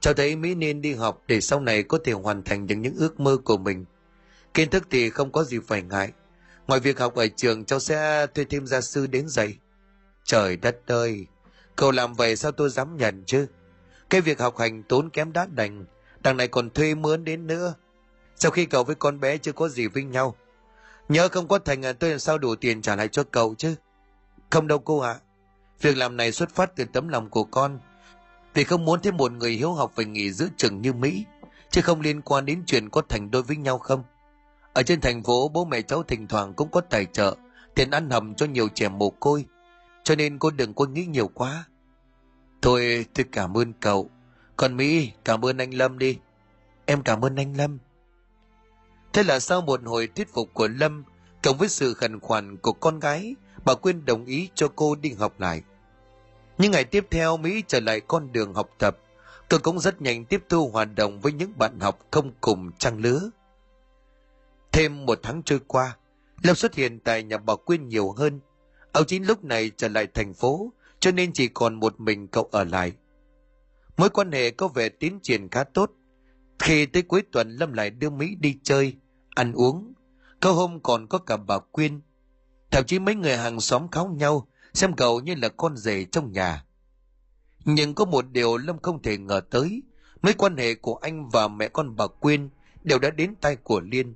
[0.00, 2.94] Cháu thấy Mỹ nên đi học để sau này có thể hoàn thành được những
[2.96, 3.84] ước mơ của mình.
[4.54, 6.12] Kiến thức thì không có gì phải ngại.
[6.66, 9.58] Ngoài việc học ở trường, cháu sẽ thuê thêm gia sư đến dạy.
[10.24, 11.26] Trời đất ơi,
[11.76, 13.46] cậu làm vậy sao tôi dám nhận chứ?
[14.10, 15.84] Cái việc học hành tốn kém đắt đành,
[16.20, 17.74] đằng này còn thuê mướn đến nữa.
[18.36, 20.36] Sau khi cậu với con bé chưa có gì với nhau,
[21.10, 23.74] Nhớ không có thành à, tôi làm sao đủ tiền trả lại cho cậu chứ.
[24.50, 25.12] Không đâu cô ạ.
[25.12, 25.20] À.
[25.80, 27.78] Việc làm này xuất phát từ tấm lòng của con.
[28.54, 31.24] Vì không muốn thêm một người hiếu học phải nghỉ giữa chừng như Mỹ.
[31.70, 34.04] Chứ không liên quan đến chuyện có thành đôi với nhau không.
[34.72, 37.36] Ở trên thành phố bố mẹ cháu thỉnh thoảng cũng có tài trợ.
[37.74, 39.44] Tiền ăn hầm cho nhiều trẻ mồ côi.
[40.04, 41.64] Cho nên cô đừng có nghĩ nhiều quá.
[42.62, 44.10] Thôi tôi cảm ơn cậu.
[44.56, 46.18] Còn Mỹ cảm ơn anh Lâm đi.
[46.86, 47.78] Em cảm ơn anh Lâm.
[49.12, 51.04] Thế là sau một hồi thuyết phục của Lâm,
[51.42, 55.12] cộng với sự khẩn khoản của con gái, bà Quyên đồng ý cho cô đi
[55.12, 55.62] học lại.
[56.58, 58.98] Những ngày tiếp theo Mỹ trở lại con đường học tập,
[59.48, 62.98] cô cũng rất nhanh tiếp thu hoạt động với những bạn học không cùng trang
[62.98, 63.30] lứa.
[64.72, 65.96] Thêm một tháng trôi qua,
[66.42, 68.40] Lâm xuất hiện tại nhà bà Quyên nhiều hơn.
[68.92, 72.48] Ông chính lúc này trở lại thành phố, cho nên chỉ còn một mình cậu
[72.52, 72.92] ở lại.
[73.96, 75.90] Mối quan hệ có vẻ tiến triển khá tốt,
[76.58, 78.96] khi tới cuối tuần Lâm lại đưa Mỹ đi chơi,
[79.40, 79.94] ăn uống.
[80.40, 82.00] Có hôm còn có cả bà Quyên.
[82.70, 86.32] Thậm chí mấy người hàng xóm kháo nhau, xem cậu như là con rể trong
[86.32, 86.64] nhà.
[87.64, 89.82] Nhưng có một điều Lâm không thể ngờ tới,
[90.22, 92.48] mối quan hệ của anh và mẹ con bà Quyên
[92.82, 94.14] đều đã đến tay của Liên.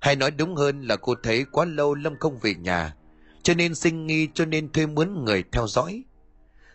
[0.00, 2.96] Hay nói đúng hơn là cô thấy quá lâu Lâm không về nhà,
[3.42, 6.04] cho nên sinh nghi cho nên thuê mướn người theo dõi.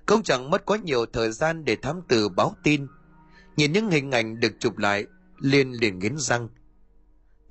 [0.06, 2.88] Không chẳng mất quá nhiều thời gian để thám tử báo tin,
[3.58, 5.06] Nhìn những hình ảnh được chụp lại,
[5.40, 6.48] Liên liền nghiến răng.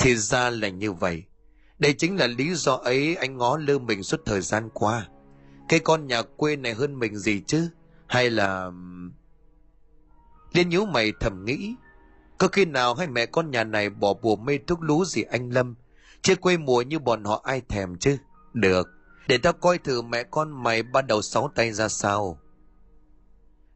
[0.01, 1.25] Thì ra là như vậy.
[1.79, 5.09] Đây chính là lý do ấy anh ngó lơ mình suốt thời gian qua.
[5.69, 7.69] Cái con nhà quê này hơn mình gì chứ?
[8.07, 8.71] Hay là...
[10.53, 11.75] Liên nhíu mày thầm nghĩ.
[12.39, 15.51] Có khi nào hai mẹ con nhà này bỏ bùa mê thuốc lú gì anh
[15.51, 15.75] Lâm?
[16.23, 18.17] Chưa quê mùa như bọn họ ai thèm chứ?
[18.53, 18.89] Được,
[19.29, 22.41] để tao coi thử mẹ con mày bắt đầu sáu tay ra sao.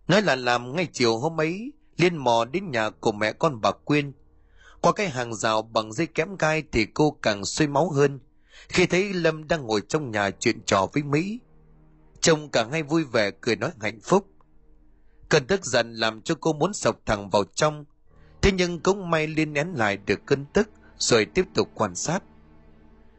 [0.09, 3.71] Nói là làm ngay chiều hôm ấy, liên mò đến nhà của mẹ con bà
[3.71, 4.13] Quyên.
[4.85, 8.19] Qua cái hàng rào bằng dây kém gai thì cô càng suy máu hơn
[8.69, 11.41] khi thấy Lâm đang ngồi trong nhà chuyện trò với Mỹ.
[12.21, 14.27] Trông cả ngay vui vẻ cười nói hạnh phúc.
[15.29, 17.85] Cơn tức giận làm cho cô muốn sọc thẳng vào trong.
[18.43, 20.69] Thế nhưng cũng may liên nén lại được cơn tức
[20.99, 22.23] rồi tiếp tục quan sát.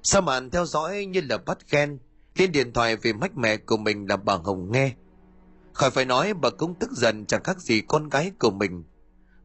[0.04, 2.00] Sau màn theo dõi như là bắt ghen,
[2.36, 4.94] Liên điện thoại về mách mẹ của mình là bà Hồng nghe.
[5.74, 8.84] Khỏi phải nói bà cũng tức giận chẳng khác gì con gái của mình.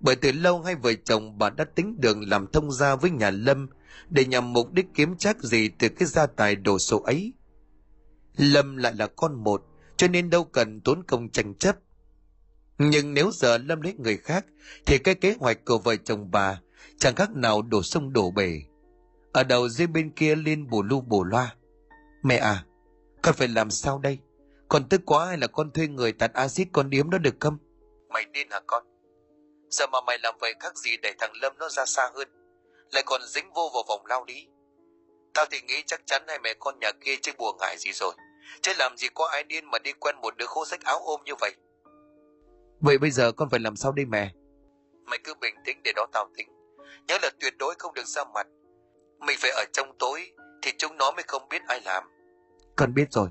[0.01, 3.31] Bởi từ lâu hai vợ chồng bà đã tính đường làm thông gia với nhà
[3.31, 3.69] Lâm
[4.09, 7.33] để nhằm mục đích kiếm chắc gì từ cái gia tài đồ số ấy.
[8.37, 9.63] Lâm lại là con một,
[9.97, 11.77] cho nên đâu cần tốn công tranh chấp.
[12.79, 14.47] Nhưng nếu giờ Lâm lấy người khác,
[14.87, 16.61] thì cái kế hoạch của vợ chồng bà
[16.99, 18.63] chẳng khác nào đổ sông đổ bể.
[19.33, 21.55] Ở đầu dưới bên kia lên bù lu bù loa.
[22.23, 22.65] Mẹ à,
[23.23, 24.19] con phải làm sao đây?
[24.69, 27.59] Con tức quá hay là con thuê người tạt axit con điếm đó được không?
[28.09, 28.90] Mày điên hả con?
[29.71, 32.29] Giờ mà mày làm vậy khác gì để thằng Lâm nó ra xa hơn.
[32.91, 34.49] Lại còn dính vô vào vòng lao lý.
[35.35, 38.13] Tao thì nghĩ chắc chắn hai mẹ con nhà kia chơi bùa ngải gì rồi.
[38.63, 41.21] Chứ làm gì có ai điên mà đi quen một đứa khô sách áo ôm
[41.25, 41.55] như vậy.
[42.81, 44.33] Vậy bây giờ con phải làm sao đây mẹ?
[45.05, 46.49] Mày cứ bình tĩnh để đó tao tính.
[47.09, 48.47] Nhớ là tuyệt đối không được ra mặt.
[49.19, 50.31] Mình phải ở trong tối
[50.63, 52.05] thì chúng nó mới không biết ai làm.
[52.77, 53.29] Con biết rồi.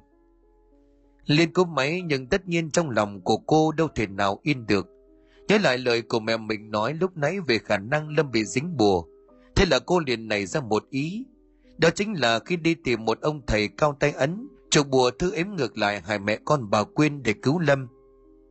[1.26, 4.86] Liên cúp máy nhưng tất nhiên trong lòng của cô đâu thể nào yên được.
[5.50, 8.78] Nhớ lại lời của mẹ mình nói lúc nãy về khả năng Lâm bị dính
[8.78, 9.04] bùa.
[9.56, 11.26] Thế là cô liền nảy ra một ý.
[11.78, 15.32] Đó chính là khi đi tìm một ông thầy cao tay ấn, trục bùa thư
[15.32, 17.88] ếm ngược lại hai mẹ con bà Quyên để cứu Lâm.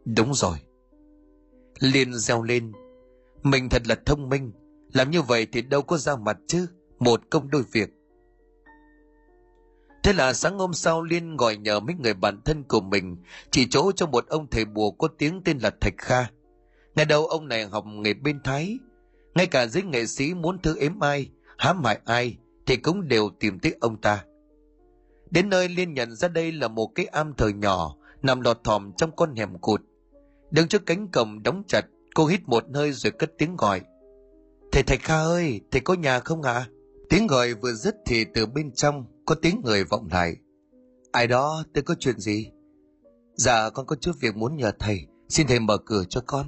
[0.04, 0.58] Đúng rồi.
[1.78, 2.72] Liên reo lên.
[3.42, 4.52] Mình thật là thông minh.
[4.92, 6.66] Làm như vậy thì đâu có ra mặt chứ.
[6.98, 7.90] Một công đôi việc.
[10.02, 13.16] Thế là sáng hôm sau Liên gọi nhờ mấy người bạn thân của mình
[13.50, 16.26] chỉ chỗ cho một ông thầy bùa có tiếng tên là Thạch Kha.
[16.98, 18.78] Ngày đầu ông này học nghề bên Thái.
[19.34, 23.30] Ngay cả giới nghệ sĩ muốn thư ếm ai, hãm hại ai thì cũng đều
[23.40, 24.24] tìm tới ông ta.
[25.30, 28.92] Đến nơi Liên nhận ra đây là một cái am thờ nhỏ nằm lọt thỏm
[28.96, 29.80] trong con hẻm cụt.
[30.50, 33.80] Đứng trước cánh cổng đóng chặt, cô hít một hơi rồi cất tiếng gọi.
[34.72, 36.52] Thầy Thạch Kha ơi, thầy có nhà không ạ?
[36.52, 36.68] À?
[37.08, 40.36] Tiếng gọi vừa dứt thì từ bên trong có tiếng người vọng lại.
[41.12, 42.50] Ai đó, tôi có chuyện gì?
[43.34, 46.46] Dạ, con có chút việc muốn nhờ thầy, xin thầy mở cửa cho con.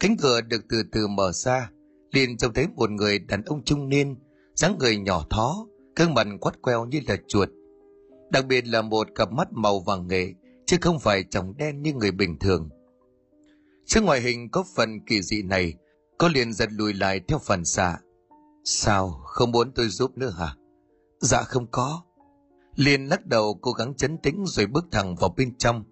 [0.00, 1.70] Cánh cửa được từ từ mở ra,
[2.10, 4.16] liền trông thấy một người đàn ông trung niên,
[4.54, 7.48] dáng người nhỏ thó, gương mặt quắt queo như là chuột.
[8.30, 10.34] Đặc biệt là một cặp mắt màu vàng nghệ,
[10.66, 12.68] chứ không phải tròng đen như người bình thường.
[13.86, 15.74] Trước ngoại hình có phần kỳ dị này,
[16.18, 17.98] có liền giật lùi lại theo phần xạ.
[18.64, 20.56] Sao, không muốn tôi giúp nữa hả?
[21.20, 22.02] Dạ không có.
[22.74, 25.84] liền lắc đầu cố gắng chấn tĩnh rồi bước thẳng vào bên trong.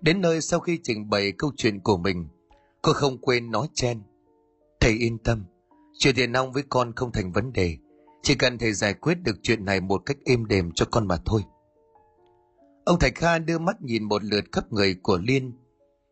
[0.00, 2.28] Đến nơi sau khi trình bày câu chuyện của mình,
[2.82, 4.02] cô không quên nói chen.
[4.80, 5.44] Thầy yên tâm,
[5.98, 7.76] chuyện tiền nong với con không thành vấn đề.
[8.22, 11.16] Chỉ cần thầy giải quyết được chuyện này một cách êm đềm cho con mà
[11.24, 11.44] thôi.
[12.84, 15.52] Ông Thạch Kha đưa mắt nhìn một lượt khắp người của Liên.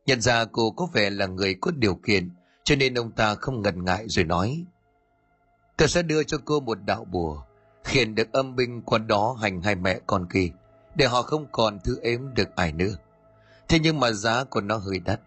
[0.07, 2.31] Nhận ra cô có vẻ là người có điều kiện,
[2.64, 4.64] cho nên ông ta không ngần ngại rồi nói.
[5.76, 7.42] Tôi sẽ đưa cho cô một đạo bùa,
[7.85, 10.48] khiến được âm binh qua đó hành hai mẹ con kia,
[10.94, 12.96] để họ không còn thứ ếm được ai nữa.
[13.68, 15.20] Thế nhưng mà giá của nó hơi đắt,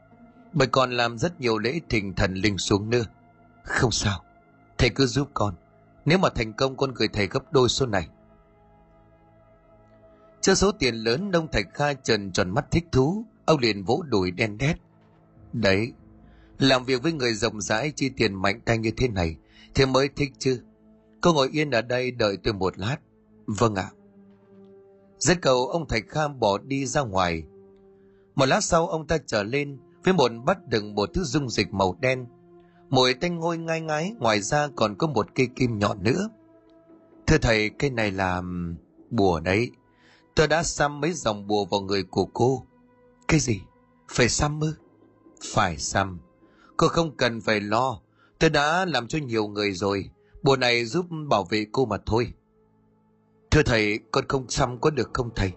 [0.54, 3.06] bởi còn làm rất nhiều lễ thỉnh thần linh xuống nữa.
[3.64, 4.24] Không sao,
[4.78, 5.56] thầy cứ giúp con.
[6.06, 8.08] Nếu mà thành công con gửi thầy gấp đôi số này.
[10.42, 14.04] chưa số tiền lớn ông Thạch Kha trần tròn mắt thích thú, ông liền vỗ
[14.08, 14.78] đùi đen đét.
[15.54, 15.94] Đấy,
[16.60, 19.36] làm việc với người rộng rãi chi tiền mạnh tay như thế này
[19.76, 20.62] thì mới thích chứ.
[21.22, 22.98] Cô ngồi yên ở đây đợi tôi một lát.
[23.46, 23.90] Vâng ạ.
[25.20, 27.44] dứt cầu ông Thạch Kha bỏ đi ra ngoài.
[28.36, 31.74] Một lát sau ông ta trở lên Phía bồn bắt đựng một thứ dung dịch
[31.74, 32.26] màu đen.
[32.90, 36.30] Mùi tanh ngôi ngai ngái ngoài ra còn có một cây kim nhọn nữa.
[37.28, 38.42] Thưa thầy, cây này là
[39.10, 39.72] bùa đấy.
[40.36, 42.66] Tôi đã xăm mấy dòng bùa vào người của cô.
[43.28, 43.62] Cái gì?
[44.08, 44.74] Phải xăm ư?
[45.54, 46.20] Phải xăm.
[46.78, 48.00] Cô không cần phải lo.
[48.40, 50.10] Tôi đã làm cho nhiều người rồi.
[50.44, 52.34] Bùa này giúp bảo vệ cô mà thôi.
[53.52, 55.52] Thưa thầy, con không xăm có được không thầy?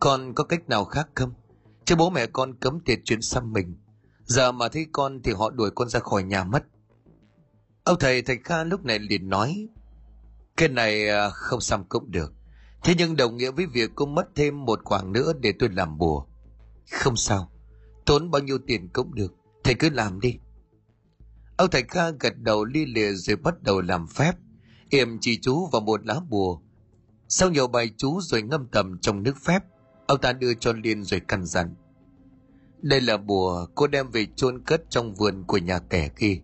[0.00, 1.32] Con có cách nào khác không?
[1.86, 3.76] Chứ bố mẹ con cấm tiệt chuyện xăm mình.
[4.24, 6.64] Giờ mà thấy con thì họ đuổi con ra khỏi nhà mất.
[7.84, 9.68] Ông thầy thầy Kha lúc này liền nói.
[10.56, 12.32] Cái này à, không xăm cũng được.
[12.82, 15.98] Thế nhưng đồng nghĩa với việc cô mất thêm một khoảng nữa để tôi làm
[15.98, 16.26] bùa.
[16.92, 17.50] Không sao.
[18.06, 19.34] Tốn bao nhiêu tiền cũng được.
[19.64, 20.38] Thầy cứ làm đi.
[21.56, 24.32] Ông thầy Kha gật đầu li lìa rồi bắt đầu làm phép.
[24.90, 26.60] Yểm chỉ chú vào một lá bùa.
[27.28, 29.64] Sau nhiều bài chú rồi ngâm tầm trong nước phép,
[30.06, 31.74] ông ta đưa cho Liên rồi căn dặn.
[32.82, 36.40] Đây là bùa cô đem về chôn cất trong vườn của nhà kẻ kia.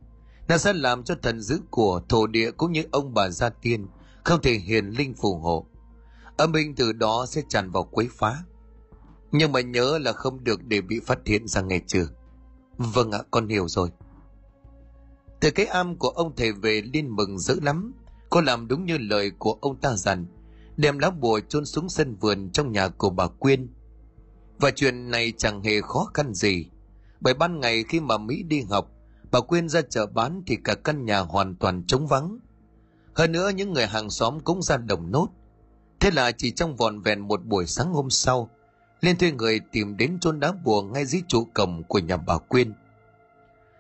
[0.48, 3.87] Nó sẽ làm cho thần dữ của thổ địa cũng như ông bà gia tiên
[4.25, 5.66] không thể hiền linh phù hộ.
[6.37, 8.44] Âm binh từ đó sẽ tràn vào quấy phá.
[9.33, 12.07] Nhưng mà nhớ là không được để bị phát hiện ra nghe chưa?
[12.79, 13.90] Vâng ạ, con hiểu rồi.
[15.40, 17.92] Từ cái am của ông thầy về Liên mừng dữ lắm.
[18.31, 20.27] Cô làm đúng như lời của ông ta dặn.
[20.77, 23.69] Đem lá bùa chôn xuống sân vườn trong nhà của bà Quyên.
[24.59, 26.67] Và chuyện này chẳng hề khó khăn gì.
[27.21, 28.91] Bởi ban ngày khi mà Mỹ đi học,
[29.31, 32.39] bà Quyên ra chợ bán thì cả căn nhà hoàn toàn trống vắng.
[33.15, 35.29] Hơn nữa những người hàng xóm cũng ra đồng nốt.
[36.01, 38.51] Thế là chỉ trong vòn vẹn một buổi sáng hôm sau,
[39.03, 42.39] Liên thuê người tìm đến chôn đá bùa ngay dưới trụ cổng của nhà bà
[42.39, 42.73] Quyên.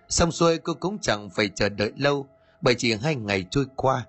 [0.08, 2.26] Xong xuôi cô cũng chẳng phải chờ đợi lâu,
[2.62, 4.06] bởi chỉ hai ngày trôi qua.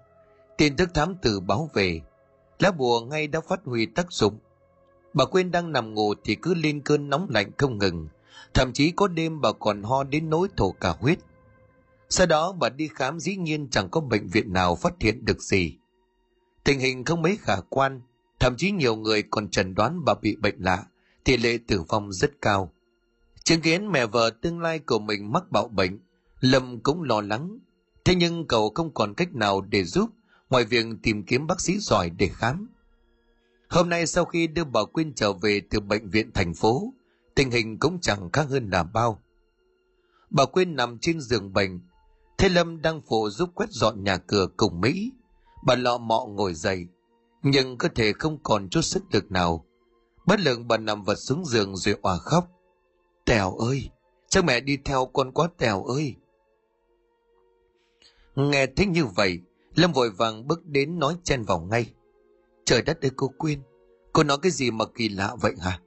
[0.57, 2.01] Tin tức thám tử báo về,
[2.63, 4.37] lá bùa ngay đã phát huy tác dụng.
[5.13, 8.07] Bà Quyên đang nằm ngủ thì cứ lên cơn nóng lạnh không ngừng,
[8.53, 11.19] thậm chí có đêm bà còn ho đến nỗi thổ cả huyết.
[12.09, 15.41] Sau đó bà đi khám dĩ nhiên chẳng có bệnh viện nào phát hiện được
[15.41, 15.77] gì.
[16.63, 18.01] Tình hình không mấy khả quan,
[18.39, 20.83] thậm chí nhiều người còn chẩn đoán bà bị bệnh lạ,
[21.23, 22.73] tỷ lệ tử vong rất cao.
[23.43, 25.99] Chứng kiến mẹ vợ tương lai của mình mắc bạo bệnh,
[26.39, 27.59] Lâm cũng lo lắng.
[28.05, 30.09] Thế nhưng cậu không còn cách nào để giúp
[30.53, 32.69] ngoài việc tìm kiếm bác sĩ giỏi để khám.
[33.69, 36.93] Hôm nay sau khi đưa bà Quyên trở về từ bệnh viện thành phố,
[37.35, 39.23] tình hình cũng chẳng khác hơn là bao.
[40.29, 41.81] Bà Quyên nằm trên giường bệnh,
[42.37, 45.11] Thế Lâm đang phụ giúp quét dọn nhà cửa cùng Mỹ.
[45.65, 46.87] Bà lọ mọ ngồi dậy,
[47.43, 49.65] nhưng cơ thể không còn chút sức lực nào.
[50.25, 52.47] Bất lực bà nằm vật xuống giường rồi òa khóc.
[53.25, 53.89] Tèo ơi,
[54.29, 56.15] cha mẹ đi theo con quá Tèo ơi.
[58.35, 59.41] Nghe thấy như vậy,
[59.75, 61.93] Lâm vội vàng bước đến nói chen vào ngay.
[62.65, 63.59] Trời đất ơi cô Quyên,
[64.13, 65.79] Cô nói cái gì mà kỳ lạ vậy hả?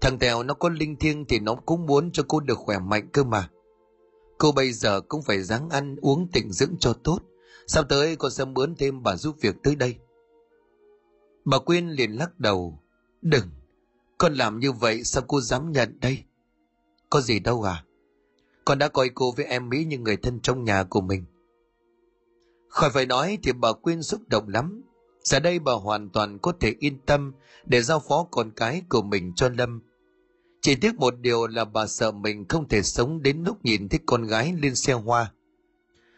[0.00, 3.08] Thằng Tèo nó có linh thiêng thì nó cũng muốn cho cô được khỏe mạnh
[3.12, 3.50] cơ mà.
[4.38, 7.18] Cô bây giờ cũng phải ráng ăn uống tịnh dưỡng cho tốt.
[7.66, 9.96] Sắp tới con sẽ mướn thêm bà giúp việc tới đây.
[11.44, 12.78] Bà Quyên liền lắc đầu.
[13.22, 13.46] Đừng,
[14.18, 16.24] con làm như vậy sao cô dám nhận đây?
[17.10, 17.84] Có gì đâu à?
[18.64, 21.24] Con đã coi cô với em Mỹ như người thân trong nhà của mình.
[22.70, 24.82] Khỏi phải nói thì bà Quyên xúc động lắm.
[25.22, 27.32] Giờ đây bà hoàn toàn có thể yên tâm
[27.64, 29.82] để giao phó con cái của mình cho Lâm.
[30.60, 34.00] Chỉ tiếc một điều là bà sợ mình không thể sống đến lúc nhìn thấy
[34.06, 35.32] con gái lên xe hoa.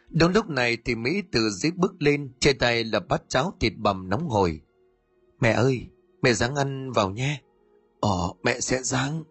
[0.09, 3.73] Đúng lúc này thì Mỹ từ dưới bước lên, trên tay là bát cháo thịt
[3.77, 4.61] bằm nóng hổi.
[5.41, 5.87] Mẹ ơi,
[6.23, 7.41] mẹ ráng ăn vào nhé.
[8.01, 9.25] Ồ, mẹ sẽ ráng.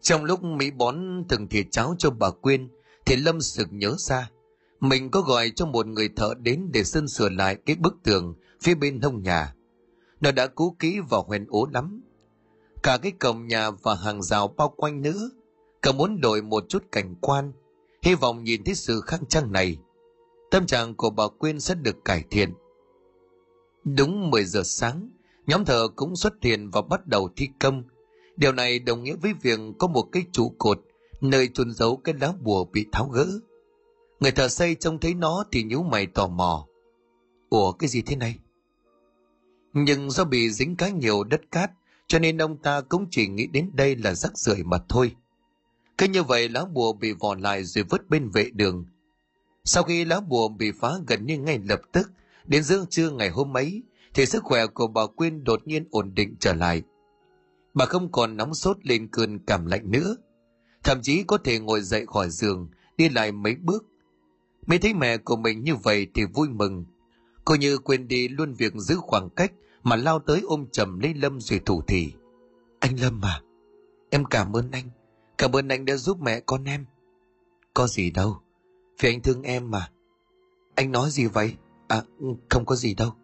[0.00, 2.68] Trong lúc Mỹ bón từng thìa cháo cho bà Quyên,
[3.06, 4.30] thì Lâm sực nhớ ra.
[4.80, 8.34] Mình có gọi cho một người thợ đến để sơn sửa lại cái bức tường
[8.62, 9.54] phía bên hông nhà.
[10.20, 12.02] Nó đã cũ kỹ và hoen ố lắm.
[12.82, 15.30] Cả cái cổng nhà và hàng rào bao quanh nữa.
[15.82, 17.52] Cả muốn đổi một chút cảnh quan.
[18.02, 19.78] Hy vọng nhìn thấy sự khăng trăng này.
[20.50, 22.54] Tâm trạng của bà Quyên sẽ được cải thiện.
[23.84, 25.10] Đúng 10 giờ sáng,
[25.46, 27.82] nhóm thợ cũng xuất hiện và bắt đầu thi công.
[28.36, 30.80] Điều này đồng nghĩa với việc có một cái trụ cột
[31.20, 33.26] nơi chôn giấu cái lá bùa bị tháo gỡ.
[34.20, 36.66] Người thợ xây trông thấy nó thì nhíu mày tò mò.
[37.48, 38.38] Ủa cái gì thế này?
[39.72, 41.70] Nhưng do bị dính cá nhiều đất cát
[42.06, 45.16] cho nên ông ta cũng chỉ nghĩ đến đây là rắc rưởi mà thôi.
[45.98, 48.84] Cứ như vậy lá bùa bị vò lại rồi vứt bên vệ đường.
[49.64, 52.10] Sau khi lá bùa bị phá gần như ngay lập tức,
[52.44, 53.82] đến giữa trưa ngày hôm ấy,
[54.14, 56.82] thì sức khỏe của bà Quyên đột nhiên ổn định trở lại.
[57.74, 60.16] Bà không còn nóng sốt lên cơn cảm lạnh nữa.
[60.84, 63.84] Thậm chí có thể ngồi dậy khỏi giường, đi lại mấy bước.
[64.66, 66.84] Mới thấy mẹ của mình như vậy thì vui mừng.
[67.44, 69.52] Cô như quên đi luôn việc giữ khoảng cách
[69.82, 72.12] mà lao tới ôm chầm lấy Lâm rồi thủ thì
[72.80, 73.40] Anh Lâm à,
[74.10, 74.90] em cảm ơn anh.
[75.38, 76.86] Cảm ơn anh đã giúp mẹ con em.
[77.74, 78.40] Có gì đâu,
[79.00, 79.90] vì anh thương em mà.
[80.74, 81.54] Anh nói gì vậy?
[81.88, 82.02] À,
[82.48, 83.14] không có gì đâu.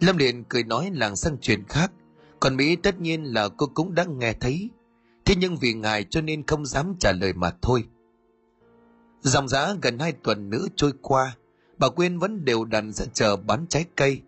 [0.00, 1.92] Lâm liền cười nói làng sang chuyện khác.
[2.40, 4.70] Còn Mỹ tất nhiên là cô cũng đã nghe thấy.
[5.24, 7.84] Thế nhưng vì ngài cho nên không dám trả lời mà thôi.
[9.24, 11.36] Dòng giá gần hai tuần nữa trôi qua,
[11.78, 14.22] bà Quyên vẫn đều đặn ra chờ bán trái cây.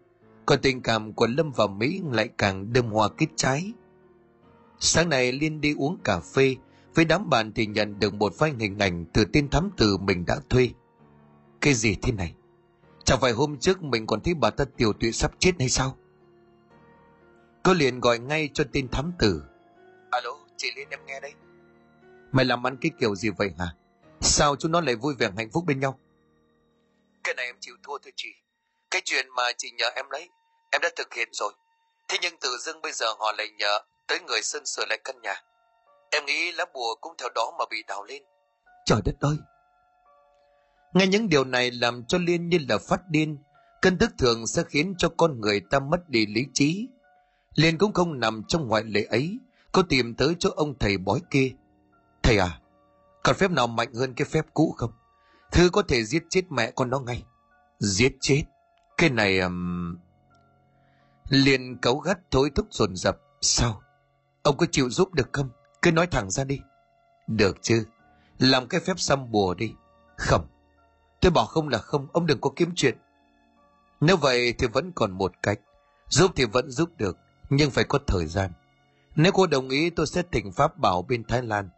[0.47, 3.73] Còn tình cảm của Lâm và Mỹ lại càng đơm hoa kết trái.
[4.79, 6.57] Sáng nay Liên đi uống cà phê,
[6.95, 10.27] với đám bạn thì nhận được một vài hình ảnh từ tên thám tử mình
[10.27, 10.71] đã thuê.
[11.61, 12.35] Cái gì thế này?
[13.05, 15.97] Chẳng phải hôm trước mình còn thấy bà ta tiểu tụy sắp chết hay sao?
[17.63, 19.43] Cô liền gọi ngay cho tên thám tử.
[20.11, 21.33] Alo, chị Liên em nghe đây.
[22.33, 23.75] Mày làm ăn cái kiểu gì vậy hả?
[24.29, 25.99] Sao chúng nó lại vui vẻ hạnh phúc bên nhau?
[27.25, 28.29] Cái này em chịu thua thôi chị.
[28.91, 30.29] Cái chuyện mà chị nhờ em lấy,
[30.71, 31.53] em đã thực hiện rồi.
[32.09, 35.21] Thế nhưng tự dưng bây giờ họ lại nhờ tới người sơn sửa lại căn
[35.23, 35.43] nhà.
[36.11, 38.23] Em nghĩ lá bùa cũng theo đó mà bị đào lên.
[38.87, 39.37] Trời đất ơi!
[40.95, 43.39] Nghe những điều này làm cho Liên như là phát điên.
[43.83, 46.89] Cân thức thường sẽ khiến cho con người ta mất đi lý trí.
[47.55, 49.39] Liên cũng không nằm trong ngoại lệ ấy.
[49.73, 51.51] Cô tìm tới chỗ ông thầy bói kia.
[52.23, 52.61] Thầy à,
[53.27, 54.93] còn phép nào mạnh hơn cái phép cũ không?
[55.53, 57.25] Thứ có thể giết chết mẹ con nó ngay.
[57.79, 58.43] Giết chết?
[58.97, 59.41] Cái này...
[59.41, 59.97] Um...
[61.29, 63.19] Liền cấu gắt thối thúc dồn dập.
[63.41, 63.83] Sao?
[64.43, 65.51] Ông có chịu giúp được không?
[65.83, 66.61] Cứ nói thẳng ra đi.
[67.27, 67.85] Được chứ.
[68.39, 69.75] Làm cái phép xăm bùa đi.
[70.17, 70.47] Không.
[71.21, 72.99] Tôi bảo không là không, ông đừng có kiếm chuyện.
[74.01, 75.61] Nếu vậy thì vẫn còn một cách.
[76.09, 77.19] Giúp thì vẫn giúp được,
[77.51, 78.51] nhưng phải có thời gian.
[79.17, 81.71] Nếu cô đồng ý tôi sẽ thỉnh pháp bảo bên Thái Lan.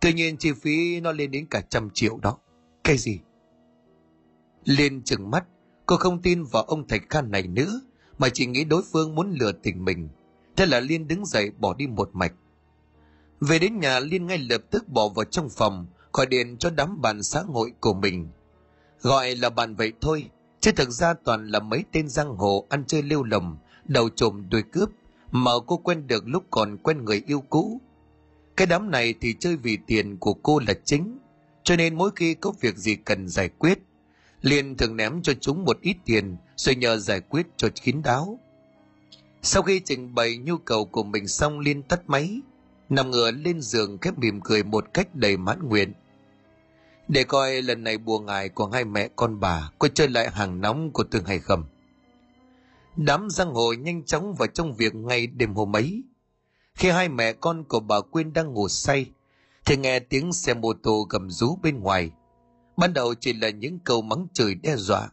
[0.00, 2.38] Tuy nhiên chi phí nó lên đến cả trăm triệu đó.
[2.84, 3.20] Cái gì?
[4.64, 5.44] Liên chừng mắt,
[5.86, 7.80] cô không tin vào ông Thạch Khan này nữa,
[8.18, 10.08] mà chỉ nghĩ đối phương muốn lừa tình mình.
[10.56, 12.32] Thế là Liên đứng dậy bỏ đi một mạch.
[13.40, 17.00] Về đến nhà Liên ngay lập tức bỏ vào trong phòng, gọi điện cho đám
[17.00, 18.28] bạn xã hội của mình.
[19.00, 20.30] Gọi là bạn vậy thôi,
[20.60, 24.44] chứ thực ra toàn là mấy tên giang hồ ăn chơi lêu lồng, đầu trộm
[24.50, 24.90] đuôi cướp,
[25.30, 27.80] mà cô quen được lúc còn quen người yêu cũ.
[28.58, 31.18] Cái đám này thì chơi vì tiền của cô là chính,
[31.62, 33.78] cho nên mỗi khi có việc gì cần giải quyết,
[34.42, 38.38] liền thường ném cho chúng một ít tiền rồi nhờ giải quyết cho kín đáo.
[39.42, 42.40] Sau khi trình bày nhu cầu của mình xong Liên tắt máy,
[42.88, 45.92] nằm ngửa lên giường khép mỉm cười một cách đầy mãn nguyện.
[47.08, 50.60] Để coi lần này bùa ngài của hai mẹ con bà có chơi lại hàng
[50.60, 51.64] nóng của tường hay không.
[52.96, 56.02] Đám giang hồ nhanh chóng vào trong việc ngay đêm hôm ấy.
[56.78, 59.10] Khi hai mẹ con của bà Quyên đang ngủ say,
[59.64, 62.10] thì nghe tiếng xe mô tô gầm rú bên ngoài.
[62.76, 65.08] Ban đầu chỉ là những câu mắng chửi đe dọa.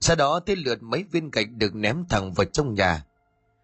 [0.00, 3.04] Sau đó tới lượt mấy viên gạch được ném thẳng vào trong nhà.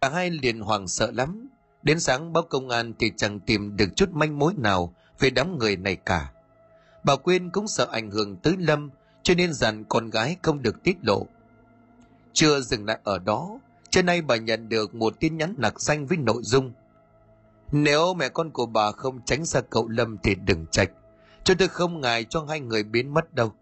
[0.01, 1.49] cả hai liền hoảng sợ lắm
[1.83, 5.57] đến sáng báo công an thì chẳng tìm được chút manh mối nào về đám
[5.57, 6.31] người này cả
[7.03, 8.89] bà quyên cũng sợ ảnh hưởng tới lâm
[9.23, 11.25] cho nên dặn con gái không được tiết lộ
[12.33, 16.05] chưa dừng lại ở đó trưa nay bà nhận được một tin nhắn nặc danh
[16.05, 16.73] với nội dung
[17.71, 20.91] nếu mẹ con của bà không tránh xa cậu lâm thì đừng trách.
[21.43, 23.53] Cho tôi không ngại cho hai người biến mất đâu.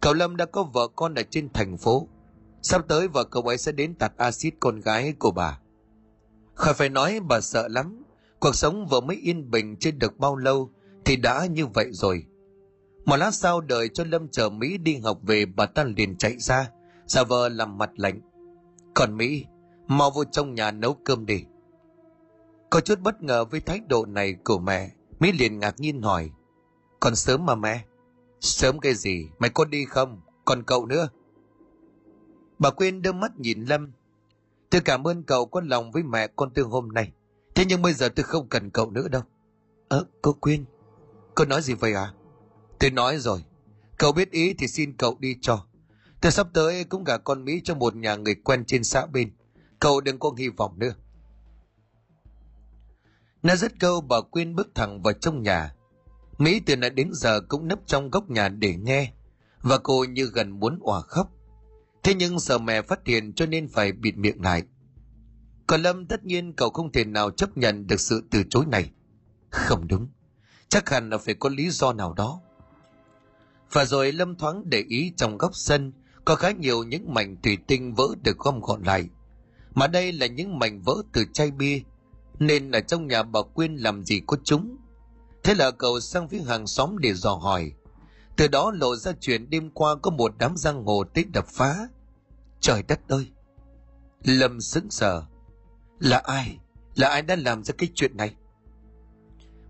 [0.00, 2.08] Cậu lâm đã có vợ con ở trên thành phố.
[2.62, 5.58] Sắp tới vợ cậu ấy sẽ đến tạt axit con gái của bà.
[6.54, 8.02] Khỏi phải nói bà sợ lắm.
[8.40, 10.70] Cuộc sống vừa mới yên bình chưa được bao lâu
[11.04, 12.24] thì đã như vậy rồi.
[13.04, 16.38] Một lát sau đợi cho lâm chờ mỹ đi học về, bà ta liền chạy
[16.38, 16.70] ra.
[17.06, 18.20] Giả vờ làm mặt lạnh.
[18.94, 19.44] Còn mỹ,
[19.86, 21.44] mau vô trong nhà nấu cơm đi
[22.74, 26.30] có chút bất ngờ với thái độ này của mẹ, mỹ liền ngạc nhiên hỏi,
[27.00, 27.84] còn sớm mà mẹ?
[28.40, 29.28] Sớm cái gì?
[29.38, 30.20] Mày có đi không?
[30.44, 31.08] Còn cậu nữa?
[32.58, 33.92] Bà quyên đưa mắt nhìn lâm.
[34.70, 37.12] Tôi cảm ơn cậu có lòng với mẹ con tương hôm nay.
[37.54, 39.22] Thế nhưng bây giờ tôi không cần cậu nữa đâu.
[39.88, 40.64] Ơ, cô quyên,
[41.34, 42.12] cô nói gì vậy à
[42.78, 43.44] tôi nói rồi.
[43.98, 45.66] Cậu biết ý thì xin cậu đi cho.
[46.20, 49.30] Tôi sắp tới cũng gả con mỹ cho một nhà người quen trên xã bên.
[49.80, 50.94] Cậu đừng có hy vọng nữa
[53.44, 55.74] nó dứt câu bà quyên bước thẳng vào trong nhà.
[56.38, 59.12] Mỹ từ nãy đến giờ cũng nấp trong góc nhà để nghe,
[59.62, 61.30] và cô như gần muốn òa khóc.
[62.02, 64.62] Thế nhưng sợ mẹ phát hiện cho nên phải bịt miệng lại.
[65.66, 68.90] Còn lâm tất nhiên cậu không thể nào chấp nhận được sự từ chối này.
[69.50, 70.08] Không đúng.
[70.68, 72.40] Chắc hẳn là phải có lý do nào đó.
[73.72, 75.92] Và rồi lâm thoáng để ý trong góc sân,
[76.24, 79.08] có khá nhiều những mảnh thủy tinh vỡ được gom gọn lại.
[79.74, 81.80] Mà đây là những mảnh vỡ từ chai bia
[82.38, 84.76] nên ở trong nhà bà quyên làm gì có chúng.
[85.42, 87.72] Thế là cậu sang phía hàng xóm để dò hỏi.
[88.36, 91.88] Từ đó lộ ra chuyện đêm qua có một đám giang hồ tích đập phá.
[92.60, 93.30] Trời đất ơi!
[94.24, 95.22] Lâm sững sờ.
[95.98, 96.58] Là ai?
[96.94, 98.34] Là ai đã làm ra cái chuyện này?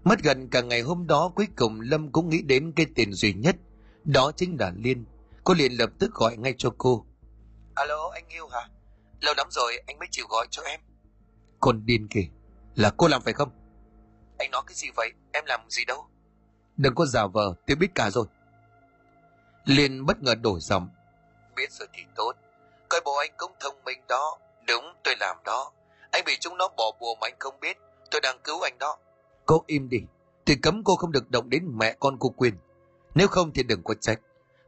[0.05, 3.33] Mất gần cả ngày hôm đó cuối cùng lâm cũng nghĩ đến cái tiền duy
[3.33, 3.57] nhất.
[4.05, 5.05] Đó chính là liên.
[5.45, 7.07] Cô liền lập tức gọi ngay cho cô.
[7.75, 8.69] Alo anh yêu hả?
[9.21, 10.81] Lâu lắm rồi anh mới chịu gọi cho em.
[11.61, 12.29] Con điên kìa
[12.77, 13.51] là cô làm phải không?
[14.39, 15.12] Anh nói cái gì vậy?
[15.33, 16.07] Em làm gì đâu?
[16.77, 18.27] Đừng có giả vờ tôi biết cả rồi.
[19.64, 20.89] Liên bất ngờ đổi giọng.
[21.57, 22.33] Biết rồi thì tốt.
[22.89, 24.39] Coi bộ anh cũng thông minh đó.
[24.68, 25.72] Đúng tôi làm đó.
[26.11, 27.79] Anh bị chúng nó bỏ bùa mà anh không biết.
[28.11, 28.99] Tôi đang cứu anh đó.
[29.47, 29.99] Cô im đi.
[30.45, 32.55] Tôi cấm cô không được động đến mẹ con cô quyền.
[33.14, 34.20] Nếu không thì đừng có trách.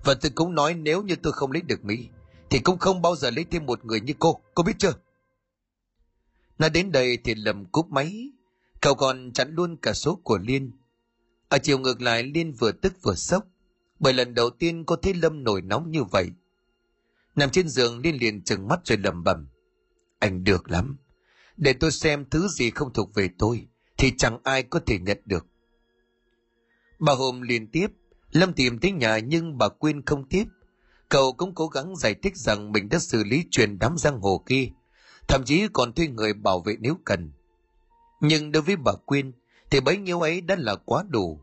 [0.04, 2.08] Và tôi cũng nói nếu như tôi không lấy được mỹ
[2.50, 4.40] thì cũng không bao giờ lấy thêm một người như cô.
[4.54, 4.92] Cô biết chưa
[6.58, 8.30] nói đến đây thì lầm cúp máy.
[8.80, 10.72] Cậu còn chặn luôn cả số của liên.
[11.48, 13.44] Ở chiều ngược lại, liên vừa tức vừa sốc,
[13.98, 16.30] bởi lần đầu tiên cô thấy lâm nổi nóng như vậy.
[17.36, 19.46] Nằm trên giường, liên liền trừng mắt rồi lầm bầm
[20.18, 20.96] anh được lắm.
[21.56, 23.66] Để tôi xem thứ gì không thuộc về tôi,
[23.98, 25.46] thì chẳng ai có thể nhận được.
[26.98, 27.86] Bà hôm liên tiếp,
[28.32, 30.44] lâm tìm tới nhà nhưng bà quên không tiếp.
[31.08, 34.44] Cậu cũng cố gắng giải thích rằng mình đã xử lý chuyện đám giang hồ
[34.46, 34.68] kia
[35.28, 37.30] thậm chí còn thuê người bảo vệ nếu cần.
[38.20, 39.32] Nhưng đối với bà quyên,
[39.70, 41.40] thì bấy nhiêu ấy đã là quá đủ.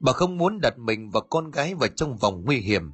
[0.00, 2.92] Bà không muốn đặt mình và con gái vào trong vòng nguy hiểm.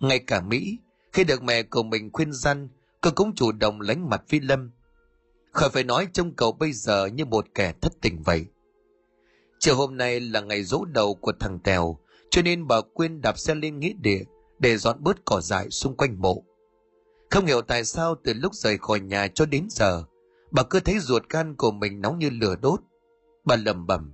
[0.00, 0.78] Ngay cả mỹ,
[1.12, 2.68] khi được mẹ của mình khuyên răn
[3.00, 4.70] cô cũng chủ động lánh mặt phi lâm.
[5.52, 8.46] Khỏi phải nói trông cậu bây giờ như một kẻ thất tình vậy.
[9.58, 11.98] Chiều hôm nay là ngày rỗ đầu của thằng tèo,
[12.30, 14.24] cho nên bà quyên đạp xe lên nghĩa địa
[14.58, 16.44] để dọn bớt cỏ dại xung quanh mộ
[17.32, 20.04] không hiểu tại sao từ lúc rời khỏi nhà cho đến giờ,
[20.50, 22.80] bà cứ thấy ruột gan của mình nóng như lửa đốt.
[23.44, 24.12] Bà lầm bầm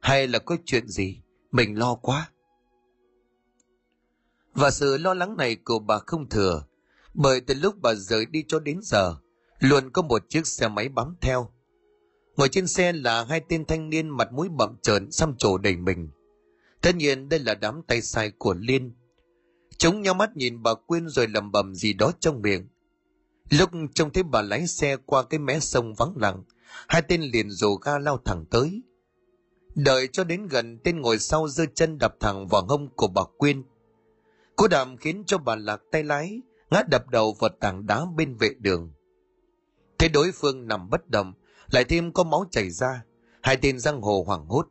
[0.00, 1.20] hay là có chuyện gì?
[1.52, 2.30] Mình lo quá.
[4.54, 6.64] Và sự lo lắng này của bà không thừa,
[7.14, 9.16] bởi từ lúc bà rời đi cho đến giờ,
[9.58, 11.50] luôn có một chiếc xe máy bám theo.
[12.36, 15.76] Ngồi trên xe là hai tên thanh niên mặt mũi bậm trợn xăm trổ đầy
[15.76, 16.10] mình.
[16.80, 18.94] Tất nhiên đây là đám tay sai của liên
[19.78, 22.68] chúng nhau mắt nhìn bà quyên rồi lầm bầm gì đó trong miệng.
[23.50, 26.44] Lúc trông thấy bà lái xe qua cái mé sông vắng lặng,
[26.88, 28.82] hai tên liền rồ ga lao thẳng tới.
[29.74, 33.22] Đợi cho đến gần, tên ngồi sau giơ chân đập thẳng vào hông của bà
[33.38, 33.62] quyên.
[34.56, 38.36] Cú đàm khiến cho bà lạc tay lái, ngã đập đầu vào tảng đá bên
[38.36, 38.92] vệ đường.
[39.98, 41.32] Thấy đối phương nằm bất động,
[41.70, 43.04] lại thêm có máu chảy ra,
[43.42, 44.68] hai tên giang hồ hoảng hốt.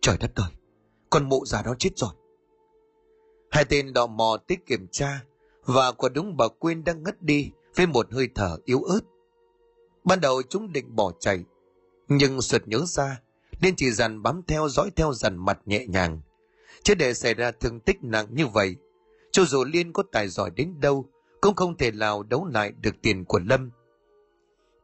[0.00, 0.50] Trời đất ơi,
[1.10, 2.10] con mụ già đó chết rồi
[3.50, 5.22] hai tên đò mò tích kiểm tra
[5.64, 9.00] và quả đúng bà quyên đang ngất đi với một hơi thở yếu ớt.
[10.04, 11.44] Ban đầu chúng định bỏ chạy
[12.08, 13.20] nhưng sượt nhớ ra
[13.60, 16.20] nên chỉ dằn bám theo dõi theo dần mặt nhẹ nhàng.
[16.82, 18.76] Chứ để xảy ra thương tích nặng như vậy
[19.32, 21.08] cho dù liên có tài giỏi đến đâu
[21.40, 23.70] cũng không thể nào đấu lại được tiền của lâm.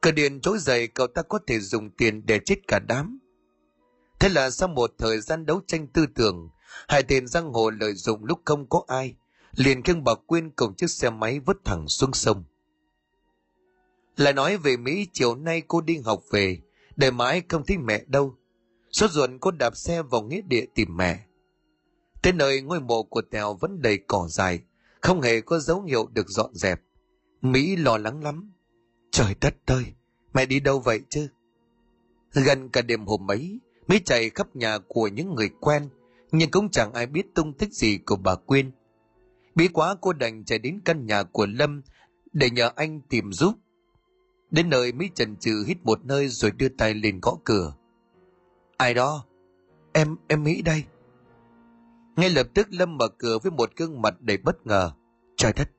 [0.01, 3.19] Cờ điện trỗi dậy cậu ta có thể dùng tiền để chết cả đám.
[4.21, 6.51] Thế là sau một thời gian đấu tranh tư tưởng,
[6.89, 9.15] hai tên giang hồ lợi dụng lúc không có ai,
[9.57, 12.45] liền khiêng bà Quyên cùng chiếc xe máy vứt thẳng xuống sông.
[14.17, 16.59] Lại nói về Mỹ chiều nay cô đi học về,
[16.97, 18.35] để mãi không thấy mẹ đâu.
[18.91, 21.27] Sốt ruột cô đạp xe vào nghĩa địa tìm mẹ.
[22.23, 24.61] Tới nơi ngôi mộ của Tèo vẫn đầy cỏ dài,
[25.01, 26.81] không hề có dấu hiệu được dọn dẹp.
[27.41, 28.53] Mỹ lo lắng lắm.
[29.11, 29.85] Trời đất ơi,
[30.35, 31.29] mẹ đi đâu vậy chứ?
[32.33, 35.89] Gần cả đêm hôm ấy, Mỹ chạy khắp nhà của những người quen,
[36.33, 38.71] nhưng cũng chẳng ai biết tung tích gì của bà Quyên.
[39.55, 41.83] Bí quá cô đành chạy đến căn nhà của Lâm
[42.33, 43.55] để nhờ anh tìm giúp.
[44.51, 47.75] Đến nơi mới chần chừ hít một nơi rồi đưa tay lên gõ cửa.
[48.77, 49.27] Ai đó?
[49.93, 50.85] Em, em Mỹ đây.
[52.17, 54.93] Ngay lập tức Lâm mở cửa với một gương mặt đầy bất ngờ.
[55.37, 55.71] Trời đất,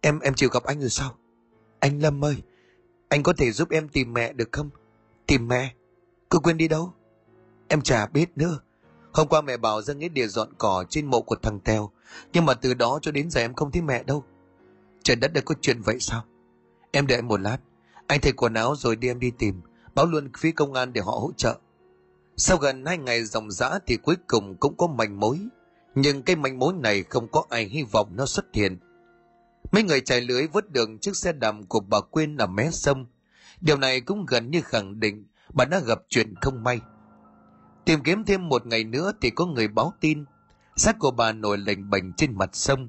[0.00, 1.16] em em chịu gặp anh rồi sao?
[1.80, 2.42] Anh Lâm ơi,
[3.08, 4.70] anh có thể giúp em tìm mẹ được không?
[5.26, 5.74] Tìm mẹ?
[6.28, 6.92] Cô quên đi đâu?
[7.68, 8.60] Em chả biết nữa.
[9.16, 11.90] Hôm qua mẹ bảo ra nghĩa địa dọn cỏ trên mộ của thằng Tèo,
[12.32, 14.24] nhưng mà từ đó cho đến giờ em không thấy mẹ đâu.
[15.02, 16.24] Trời đất đã có chuyện vậy sao?
[16.90, 17.58] Em đợi một lát,
[18.06, 19.60] anh thay quần áo rồi đi em đi tìm,
[19.94, 21.58] báo luôn phía công an để họ hỗ trợ.
[22.36, 25.38] Sau gần hai ngày dòng dã thì cuối cùng cũng có manh mối.
[25.94, 28.78] Nhưng cái manh mối này không có ai hy vọng nó xuất hiện.
[29.72, 33.06] Mấy người chạy lưới vớt đường chiếc xe đầm của bà Quyên ở mé sông.
[33.60, 36.80] Điều này cũng gần như khẳng định bà đã gặp chuyện không may.
[37.86, 40.24] Tìm kiếm thêm một ngày nữa thì có người báo tin.
[40.76, 42.88] Xác của bà nổi lệnh bệnh trên mặt sông.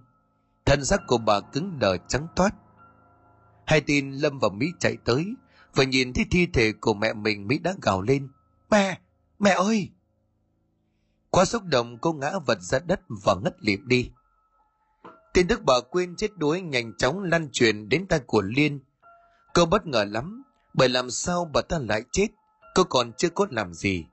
[0.65, 2.49] Thân xác của bà cứng đờ trắng toát.
[3.65, 5.25] Hai tin Lâm và Mỹ chạy tới.
[5.75, 8.29] Và nhìn thấy thi thể của mẹ mình Mỹ đã gào lên.
[8.71, 8.99] Mẹ!
[9.39, 9.89] Mẹ ơi!
[11.29, 14.11] Quá xúc động cô ngã vật ra đất và ngất lịm đi.
[15.33, 18.79] Tin tức bà quên chết đuối nhanh chóng lan truyền đến tay của Liên.
[19.53, 20.43] Cô bất ngờ lắm,
[20.73, 22.27] bởi làm sao bà ta lại chết,
[22.75, 24.05] cô còn chưa có làm gì.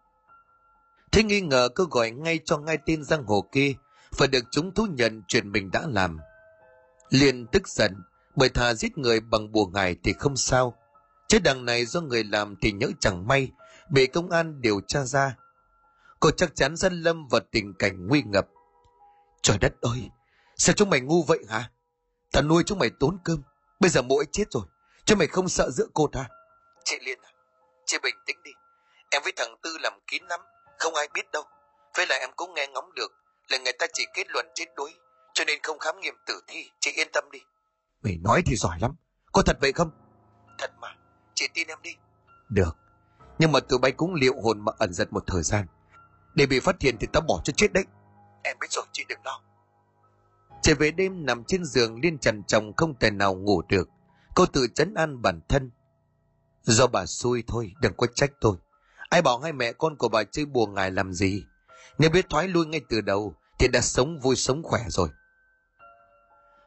[1.14, 3.72] Thế nghi ngờ cứ gọi ngay cho ngay tên giang hồ kia,
[4.12, 6.18] phải được chúng thú nhận chuyện mình đã làm.
[7.10, 7.94] liền tức giận,
[8.36, 10.76] bởi thà giết người bằng bùa ngài thì không sao.
[11.28, 13.50] Chứ đằng này do người làm thì nhỡ chẳng may,
[13.90, 15.36] bị công an điều tra ra.
[16.20, 18.46] Cô chắc chắn dân lâm vào tình cảnh nguy ngập.
[19.42, 20.10] Trời đất ơi,
[20.56, 21.70] sao chúng mày ngu vậy hả?
[22.32, 23.42] Ta nuôi chúng mày tốn cơm,
[23.80, 24.64] bây giờ mỗi chết rồi,
[25.04, 26.28] chúng mày không sợ giữa cô ta.
[26.84, 27.30] Chị Liên à,
[27.86, 28.50] chị bình tĩnh đi.
[29.10, 30.40] Em với thằng Tư làm kín lắm,
[30.79, 31.43] không ai biết đâu.
[31.97, 33.12] Với lại em cũng nghe ngóng được
[33.49, 34.95] là người ta chỉ kết luận chết đuối,
[35.35, 37.39] cho nên không khám nghiệm tử thi, chị yên tâm đi.
[38.03, 38.97] Mày nói thì giỏi lắm,
[39.33, 39.91] có thật vậy không?
[40.59, 40.89] Thật mà,
[41.35, 41.97] chị tin em đi.
[42.49, 42.77] Được,
[43.39, 45.66] nhưng mà tụi bay cũng liệu hồn mà ẩn giật một thời gian.
[46.35, 47.85] Để bị phát hiện thì tao bỏ cho chết đấy.
[48.43, 49.41] Em biết rồi, chị đừng lo.
[50.62, 53.89] Trở về đêm nằm trên giường liên trần chồng không thể nào ngủ được.
[54.35, 55.70] Cô tự chấn an bản thân.
[56.62, 58.57] Do bà xui thôi, đừng có trách tôi.
[59.14, 61.44] Ai bảo hai mẹ con của bà chơi bùa ngài làm gì?
[61.98, 65.08] Nếu biết thoái lui ngay từ đầu thì đã sống vui sống khỏe rồi.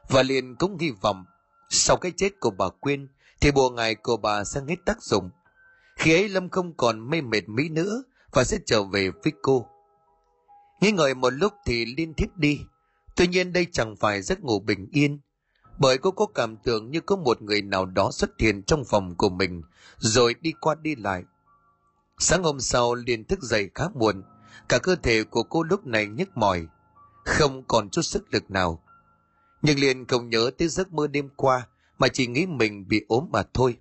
[0.08, 1.24] Và liền cũng hy vọng
[1.70, 3.08] sau cái chết của bà Quyên
[3.40, 5.30] thì bùa ngài của bà sẽ hết tác dụng.
[5.96, 9.66] Khi ấy Lâm không còn mê mệt Mỹ nữa và sẽ trở về với cô.
[10.80, 12.60] Nghĩ ngợi một lúc thì liên thiếp đi.
[13.16, 15.20] Tuy nhiên đây chẳng phải giấc ngủ bình yên,
[15.78, 19.14] bởi cô có cảm tưởng như có một người nào đó xuất hiện trong phòng
[19.14, 19.62] của mình,
[19.98, 21.24] rồi đi qua đi lại.
[22.18, 24.22] Sáng hôm sau liền thức dậy khá muộn,
[24.68, 26.66] cả cơ thể của cô lúc này nhức mỏi,
[27.24, 28.82] không còn chút sức lực nào.
[29.62, 31.66] Nhưng liền không nhớ tới giấc mơ đêm qua,
[31.98, 33.76] mà chỉ nghĩ mình bị ốm mà thôi.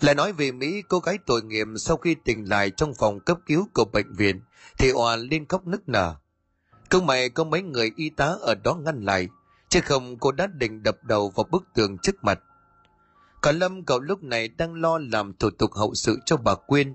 [0.00, 3.38] Lại nói về Mỹ, cô gái tội nghiệp sau khi tỉnh lại trong phòng cấp
[3.46, 4.40] cứu của bệnh viện,
[4.78, 6.14] thì òa lên khóc nức nở.
[6.90, 9.28] Công mày có mấy người y tá ở đó ngăn lại,
[9.68, 12.40] chứ không cô đã định đập đầu vào bức tường trước mặt.
[13.42, 16.94] Cả Lâm cậu lúc này đang lo làm thủ tục hậu sự cho bà Quyên.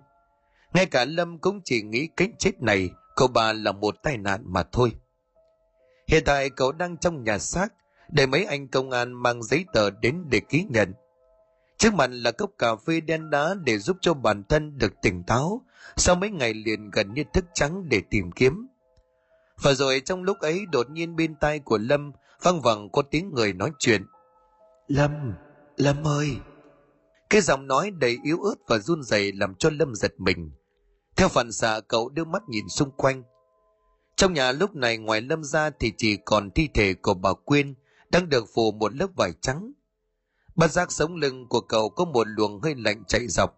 [0.73, 4.41] Ngay cả Lâm cũng chỉ nghĩ cách chết này cậu bà là một tai nạn
[4.45, 4.91] mà thôi.
[6.07, 7.73] Hiện tại cậu đang trong nhà xác,
[8.09, 10.93] để mấy anh công an mang giấy tờ đến để ký nhận.
[11.77, 15.23] Trước mặt là cốc cà phê đen đá để giúp cho bản thân được tỉnh
[15.23, 15.61] táo
[15.95, 18.67] sau mấy ngày liền gần như thức trắng để tìm kiếm.
[19.61, 23.33] Và rồi trong lúc ấy đột nhiên bên tai của Lâm văng vẳng có tiếng
[23.33, 24.05] người nói chuyện.
[24.87, 25.33] Lâm,
[25.77, 26.37] Lâm ơi!
[27.29, 30.51] Cái giọng nói đầy yếu ớt và run rẩy làm cho Lâm giật mình.
[31.15, 33.23] Theo phản xạ cậu đưa mắt nhìn xung quanh.
[34.15, 37.75] Trong nhà lúc này ngoài Lâm ra thì chỉ còn thi thể của bà Quyên
[38.09, 39.73] đang được phủ một lớp vải trắng
[40.55, 43.53] Bất giác sống lưng của cậu có một luồng hơi lạnh chạy dọc.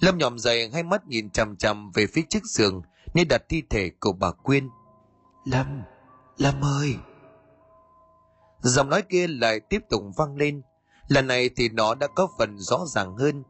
[0.00, 2.82] Lâm nhòm dậy hai mắt nhìn chằm chằm về phía trước giường
[3.14, 4.68] nơi đặt thi thể của bà Quyên.
[5.44, 5.82] Lâm,
[6.38, 6.96] Lâm ơi!
[8.60, 10.62] Giọng nói kia lại tiếp tục vang lên
[11.12, 13.42] lần này thì nó đã có phần rõ ràng hơn.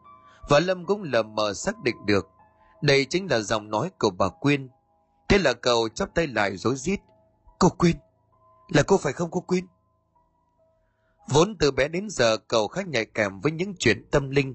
[0.49, 2.29] Và lâm cũng lờ mờ xác định được.
[2.83, 4.69] Đây chính là giọng nói của bà quyên.
[5.29, 7.01] Thế là cậu chắp tay lại rối rít.
[7.59, 7.97] Cô quyên?
[8.69, 9.67] Là cô phải không cô quyên?
[11.29, 14.55] Vốn từ bé đến giờ cậu khá nhạy cảm với những chuyện tâm linh.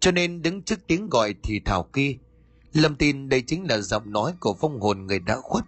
[0.00, 2.18] Cho nên đứng trước tiếng gọi thì thảo kia
[2.76, 5.64] lâm tin đây chính là giọng nói của vong hồn người đã khuất.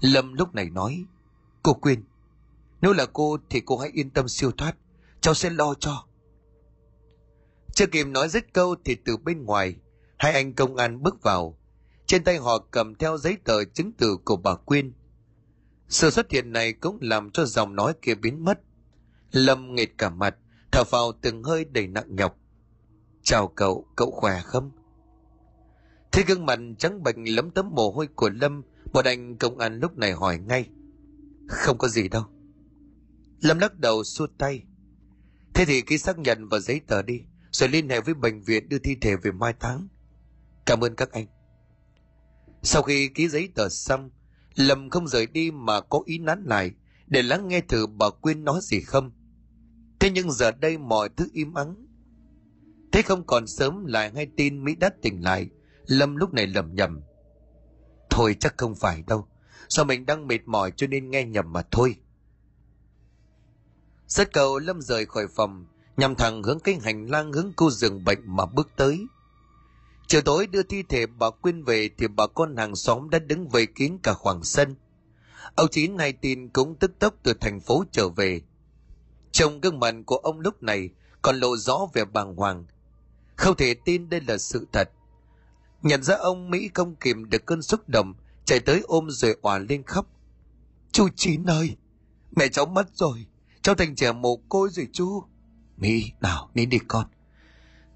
[0.00, 1.04] Lâm lúc này nói,
[1.62, 2.04] cô quyên,
[2.80, 4.76] nếu là cô thì cô hãy yên tâm siêu thoát.
[5.20, 6.04] Cháu sẽ lo cho
[7.74, 9.76] chưa kịp nói dứt câu thì từ bên ngoài,
[10.18, 11.58] hai anh công an bước vào.
[12.06, 14.92] Trên tay họ cầm theo giấy tờ chứng từ của bà quyên.
[15.88, 18.60] Sự xuất hiện này cũng làm cho dòng nói kia biến mất.
[19.32, 20.36] Lâm nghệt cả mặt,
[20.72, 22.38] thở phào từng hơi đầy nặng nhọc.
[23.22, 24.70] Chào cậu cậu khỏe không?
[26.12, 28.62] Thấy gương mặt trắng bệch lấm tấm mồ hôi của lâm,
[28.92, 30.68] một anh công an lúc này hỏi ngay.
[31.48, 32.24] Không có gì đâu.
[33.40, 34.62] Lâm lắc đầu xua tay.
[35.54, 38.68] Thế thì ký xác nhận và giấy tờ đi rồi liên hệ với bệnh viện
[38.68, 39.88] đưa thi thể về mai táng.
[40.66, 41.26] Cảm ơn các anh.
[42.62, 44.10] Sau khi ký giấy tờ xong,
[44.54, 46.70] lâm không rời đi mà có ý nán lại
[47.06, 49.10] để lắng nghe thử bà quyên nói gì không.
[50.00, 51.86] Thế nhưng giờ đây mọi thứ im ắng.
[52.92, 55.48] Thế không còn sớm lại hay tin mỹ đã tỉnh lại,
[55.86, 57.00] lâm lúc này lầm nhầm
[58.12, 59.28] thôi chắc không phải đâu,
[59.68, 61.96] do mình đang mệt mỏi cho nên nghe nhầm mà thôi.
[64.06, 65.66] Rất cầu lâm rời khỏi phòng
[65.96, 69.06] nhằm thẳng hướng cái hành lang hướng khu giường bệnh mà bước tới.
[70.06, 73.48] Chiều tối đưa thi thể bà quyên về thì bà con hàng xóm đã đứng
[73.48, 74.76] vây kín cả khoảng sân.
[75.54, 78.40] Ông chín này tin cũng tức tốc từ thành phố trở về.
[79.32, 80.90] Trong gương mặt của ông lúc này
[81.22, 82.64] còn lộ rõ vẻ bàng hoàng.
[83.36, 84.90] Không thể tin đây là sự thật.
[85.82, 88.14] Nhận ra ông mỹ không kìm được cơn xúc động,
[88.44, 90.06] chạy tới ôm rồi òa lên khóc.
[90.92, 91.76] Chú chín ơi,
[92.36, 93.26] mẹ cháu mất rồi,
[93.62, 95.22] cháu thành trẻ mồ côi rồi chú
[95.82, 97.06] mỹ nào nín đi con.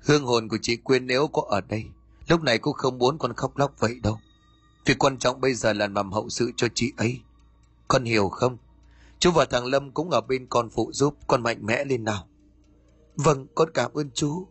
[0.00, 1.84] Hương hồn của chị quyên nếu có ở đây
[2.28, 4.18] lúc này cô không muốn con khóc lóc vậy đâu.
[4.84, 7.20] Việc quan trọng bây giờ là làm hậu sự cho chị ấy.
[7.88, 8.58] Con hiểu không?
[9.18, 12.28] Chú và thằng lâm cũng ở bên con phụ giúp con mạnh mẽ lên nào.
[13.16, 14.46] Vâng con cảm ơn chú.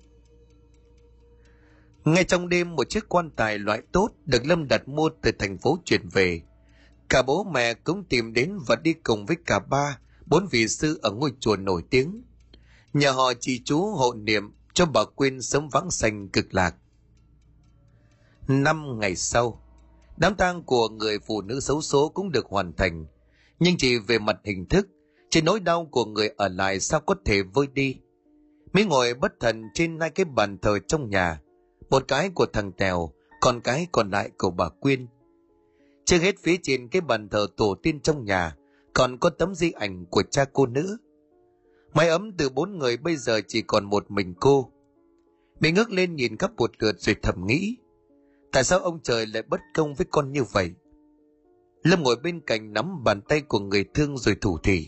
[2.05, 5.57] Ngay trong đêm một chiếc quan tài loại tốt được Lâm đặt mua từ thành
[5.57, 6.41] phố chuyển về.
[7.09, 10.99] Cả bố mẹ cũng tìm đến và đi cùng với cả ba, bốn vị sư
[11.01, 12.23] ở ngôi chùa nổi tiếng.
[12.95, 16.75] Nhờ họ chỉ chú hộ niệm cho bà Quyên sống vắng xanh cực lạc.
[18.47, 19.63] Năm ngày sau,
[20.17, 23.05] đám tang của người phụ nữ xấu số cũng được hoàn thành,
[23.59, 24.87] nhưng chỉ về mặt hình thức,
[25.29, 27.97] trên nỗi đau của người ở lại sao có thể vơi đi.
[28.73, 31.41] Mỹ ngồi bất thần trên hai cái bàn thờ trong nhà,
[31.89, 35.07] một cái của thằng Tèo, còn cái còn lại của bà Quyên.
[36.05, 38.55] Trước hết phía trên cái bàn thờ tổ tiên trong nhà,
[38.93, 40.97] còn có tấm di ảnh của cha cô nữ
[41.95, 44.71] Mái ấm từ bốn người bây giờ chỉ còn một mình cô.
[45.59, 47.77] Mình ngước lên nhìn khắp một lượt rồi thầm nghĩ,
[48.51, 50.71] tại sao ông trời lại bất công với con như vậy?
[51.83, 54.87] Lâm ngồi bên cạnh nắm bàn tay của người thương rồi thủ thỉ.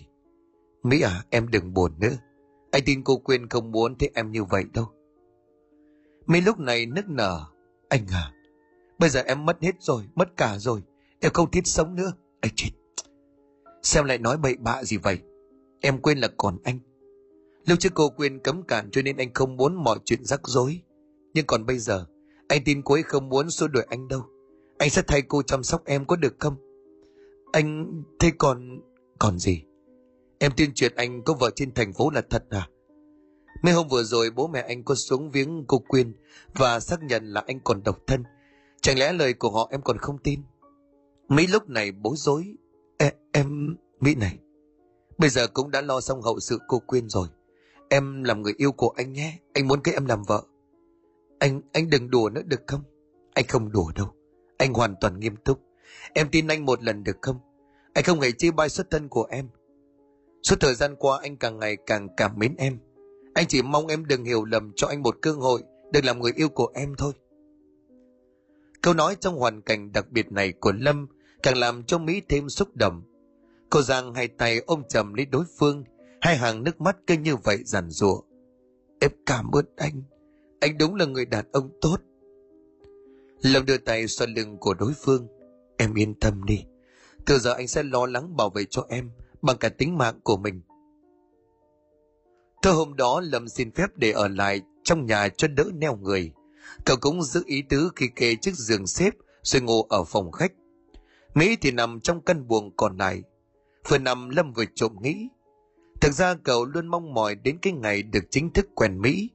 [0.83, 2.17] Mỹ à, em đừng buồn nữa.
[2.71, 4.85] Anh tin cô Quyên không muốn thấy em như vậy đâu.
[6.25, 7.45] Mấy lúc này nức nở.
[7.89, 8.31] Anh à,
[8.99, 10.81] bây giờ em mất hết rồi, mất cả rồi.
[11.19, 12.11] Em không thiết sống nữa.
[12.41, 12.69] Anh chết.
[13.83, 15.19] Xem lại nói bậy bạ gì vậy?
[15.81, 16.79] Em quên là còn anh.
[17.67, 20.81] Lúc trước cô Quyên cấm cản cho nên anh không muốn mọi chuyện rắc rối.
[21.33, 22.05] Nhưng còn bây giờ,
[22.47, 24.21] anh tin cô ấy không muốn xua đuổi anh đâu.
[24.77, 26.55] Anh sẽ thay cô chăm sóc em có được không?
[27.51, 27.93] Anh...
[28.19, 28.81] Thế còn...
[29.19, 29.63] Còn gì?
[30.39, 32.69] Em tuyên truyền anh có vợ trên thành phố là thật à?
[33.63, 36.13] Mấy hôm vừa rồi bố mẹ anh có xuống viếng cô Quyên
[36.55, 38.23] và xác nhận là anh còn độc thân.
[38.81, 40.41] Chẳng lẽ lời của họ em còn không tin?
[41.27, 42.53] Mấy lúc này bối rối.
[42.97, 43.75] E, em...
[43.99, 44.37] Mỹ này.
[45.17, 47.27] Bây giờ cũng đã lo xong hậu sự cô Quyên rồi.
[47.89, 49.39] Em làm người yêu của anh nhé.
[49.53, 50.43] Anh muốn cái em làm vợ.
[51.39, 52.81] Anh anh đừng đùa nữa được không?
[53.33, 54.07] Anh không đùa đâu.
[54.57, 55.59] Anh hoàn toàn nghiêm túc.
[56.13, 57.39] Em tin anh một lần được không?
[57.93, 59.49] Anh không hề chia bai xuất thân của em.
[60.43, 62.77] Suốt thời gian qua anh càng ngày càng cảm mến em.
[63.33, 66.31] Anh chỉ mong em đừng hiểu lầm cho anh một cơ hội được làm người
[66.35, 67.13] yêu của em thôi.
[68.81, 71.07] Câu nói trong hoàn cảnh đặc biệt này của Lâm
[71.43, 73.01] càng làm cho Mỹ thêm xúc động.
[73.69, 75.83] Cô Giang hai tay ôm chầm lấy đối phương,
[76.21, 78.21] hai hàng nước mắt cứ như vậy giàn rụa.
[78.99, 80.03] Em cảm ơn anh,
[80.59, 81.97] anh đúng là người đàn ông tốt.
[83.41, 85.27] Lâm đưa tay xoa lưng của đối phương.
[85.77, 86.63] Em yên tâm đi,
[87.25, 89.11] từ giờ anh sẽ lo lắng bảo vệ cho em
[89.41, 90.61] bằng cả tính mạng của mình.
[92.61, 96.31] Thơ hôm đó Lâm xin phép để ở lại trong nhà cho đỡ neo người.
[96.85, 99.13] Cậu cũng giữ ý tứ khi kê chiếc giường xếp
[99.43, 100.51] rồi ngủ ở phòng khách.
[101.33, 103.23] Mỹ thì nằm trong căn buồng còn lại.
[103.89, 105.27] Vừa nằm Lâm vừa trộm nghĩ.
[106.01, 109.29] Thực ra cậu luôn mong mỏi đến cái ngày được chính thức quen Mỹ.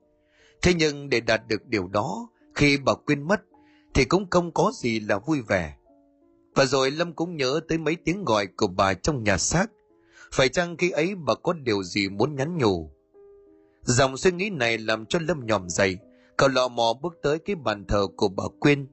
[0.62, 3.40] Thế nhưng để đạt được điều đó, khi bà quên mất,
[3.94, 5.76] thì cũng không có gì là vui vẻ.
[6.54, 9.66] Và rồi Lâm cũng nhớ tới mấy tiếng gọi của bà trong nhà xác.
[10.32, 12.90] Phải chăng khi ấy bà có điều gì muốn nhắn nhủ?
[13.82, 15.98] Dòng suy nghĩ này làm cho Lâm nhòm dậy,
[16.36, 18.86] cậu lọ mò bước tới cái bàn thờ của bà Quyên.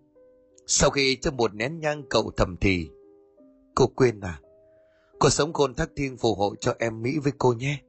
[0.68, 2.90] Sau khi cho một nén nhang cậu thầm thì,
[3.76, 4.42] Cô Quyên à,
[5.20, 7.82] cô sống khôn thác thiên phù hộ cho em Mỹ với cô nhé.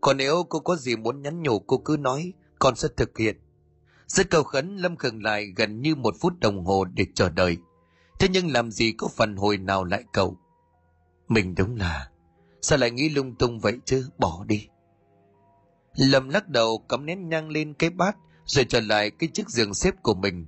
[0.00, 3.36] Còn nếu cô có gì muốn nhắn nhủ cô cứ nói, con sẽ thực hiện.
[4.06, 7.56] Rất cầu khấn Lâm khừng lại gần như một phút đồng hồ để chờ đợi.
[8.20, 10.36] Thế nhưng làm gì có phần hồi nào lại cậu?
[11.28, 12.10] Mình đúng là,
[12.60, 14.68] sao lại nghĩ lung tung vậy chứ, bỏ đi.
[15.96, 19.74] Lâm lắc đầu cắm nén nhang lên cái bát rồi trở lại cái chiếc giường
[19.74, 20.46] xếp của mình.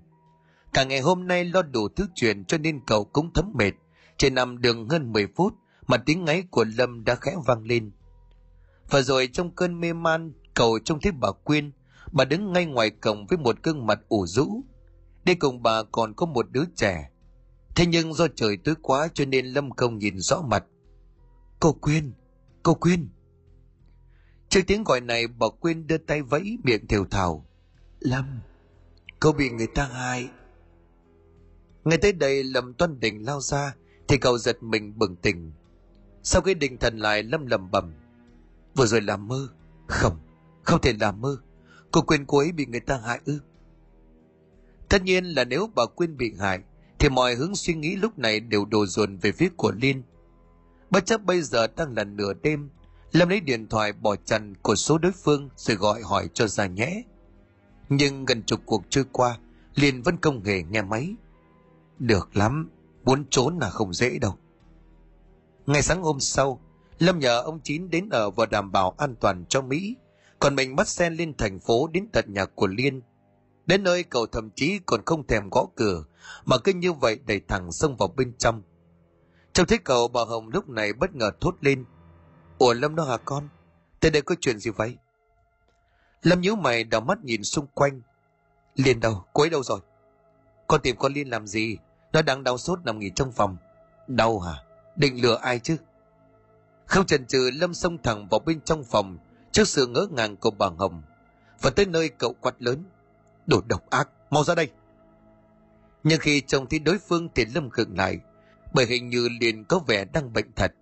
[0.72, 3.72] Cả ngày hôm nay lo đủ thứ chuyện cho nên cậu cũng thấm mệt.
[4.16, 5.55] Chỉ nằm đường hơn 10 phút
[5.87, 7.91] mà tiếng ngáy của Lâm đã khẽ vang lên.
[8.91, 11.72] Và rồi trong cơn mê man, cầu trông thấy bà Quyên,
[12.12, 14.64] bà đứng ngay ngoài cổng với một gương mặt ủ rũ.
[15.24, 17.11] Đi cùng bà còn có một đứa trẻ.
[17.76, 20.64] Thế nhưng do trời tối quá cho nên Lâm không nhìn rõ mặt.
[21.61, 22.12] Cô Quyên,
[22.62, 23.09] cô Quyên.
[24.49, 27.47] Trước tiếng gọi này bà Quyên đưa tay vẫy miệng thều thào.
[28.01, 28.41] Lâm,
[29.20, 30.28] cô bị người ta hại.
[31.84, 33.74] Ngay tới đây Lâm toan định lao ra
[34.09, 35.53] thì cậu giật mình bừng tỉnh.
[36.27, 37.95] Sau khi định thần lại Lâm lầm bầm.
[38.74, 39.49] Vừa rồi làm mơ.
[39.87, 40.18] Không,
[40.62, 41.37] không thể làm mơ.
[41.91, 43.41] Cô Quyên cô ấy bị người ta hại ư.
[44.89, 46.61] Tất nhiên là nếu bà Quyên bị hại
[46.99, 50.03] thì mọi hướng suy nghĩ lúc này đều đổ dồn về phía của Liên.
[50.91, 52.68] Bất chấp bây giờ đang là nửa đêm
[53.12, 56.66] Lâm lấy điện thoại bỏ trần của số đối phương rồi gọi hỏi cho ra
[56.66, 57.03] nhẽ.
[57.89, 59.39] Nhưng gần chục cuộc trôi qua,
[59.74, 61.14] Liên vẫn không hề nghe máy.
[61.99, 62.70] Được lắm,
[63.05, 64.39] muốn trốn là không dễ đâu.
[65.66, 66.60] Ngày sáng hôm sau,
[66.98, 69.96] Lâm nhờ ông Chín đến ở và đảm bảo an toàn cho Mỹ,
[70.38, 73.00] còn mình bắt xe lên thành phố đến tận nhà của Liên.
[73.66, 76.04] Đến nơi cậu thậm chí còn không thèm gõ cửa,
[76.44, 78.62] mà cứ như vậy đẩy thẳng xông vào bên trong.
[79.52, 81.84] trong thấy cậu bà Hồng lúc này bất ngờ thốt lên–
[82.58, 83.48] Ủa Lâm đó hả con?
[84.00, 84.96] Tới đây có chuyện gì vậy?
[86.22, 88.00] Lâm nhíu mày đảo mắt nhìn xung quanh.
[88.74, 89.24] Liên đâu?
[89.32, 89.80] Cô ấy đâu rồi?
[90.66, 91.76] Con tìm con Liên làm gì?
[92.12, 93.56] Nó đang đau sốt nằm nghỉ trong phòng.
[94.06, 94.54] Đau hả?
[94.97, 95.76] Định lừa ai chứ?
[96.86, 99.18] Không chần chừ Lâm xông thẳng vào bên trong phòng
[99.53, 101.03] trước sự ngỡ ngàng của bà Hồng.
[101.61, 102.84] Và tới nơi cậu quát lớn.
[103.47, 104.70] Đồ độc ác, mau ra đây.
[106.05, 108.18] Nhưng khi trông thấy đối phương thì Lâm khựng lại,
[108.74, 110.72] bởi hình như liền có vẻ đang bệnh thật.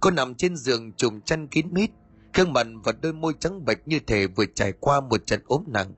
[0.00, 1.90] Cô nằm trên giường trùm chăn kín mít,
[2.34, 5.64] gương mặt và đôi môi trắng bệch như thể vừa trải qua một trận ốm
[5.66, 5.94] nặng.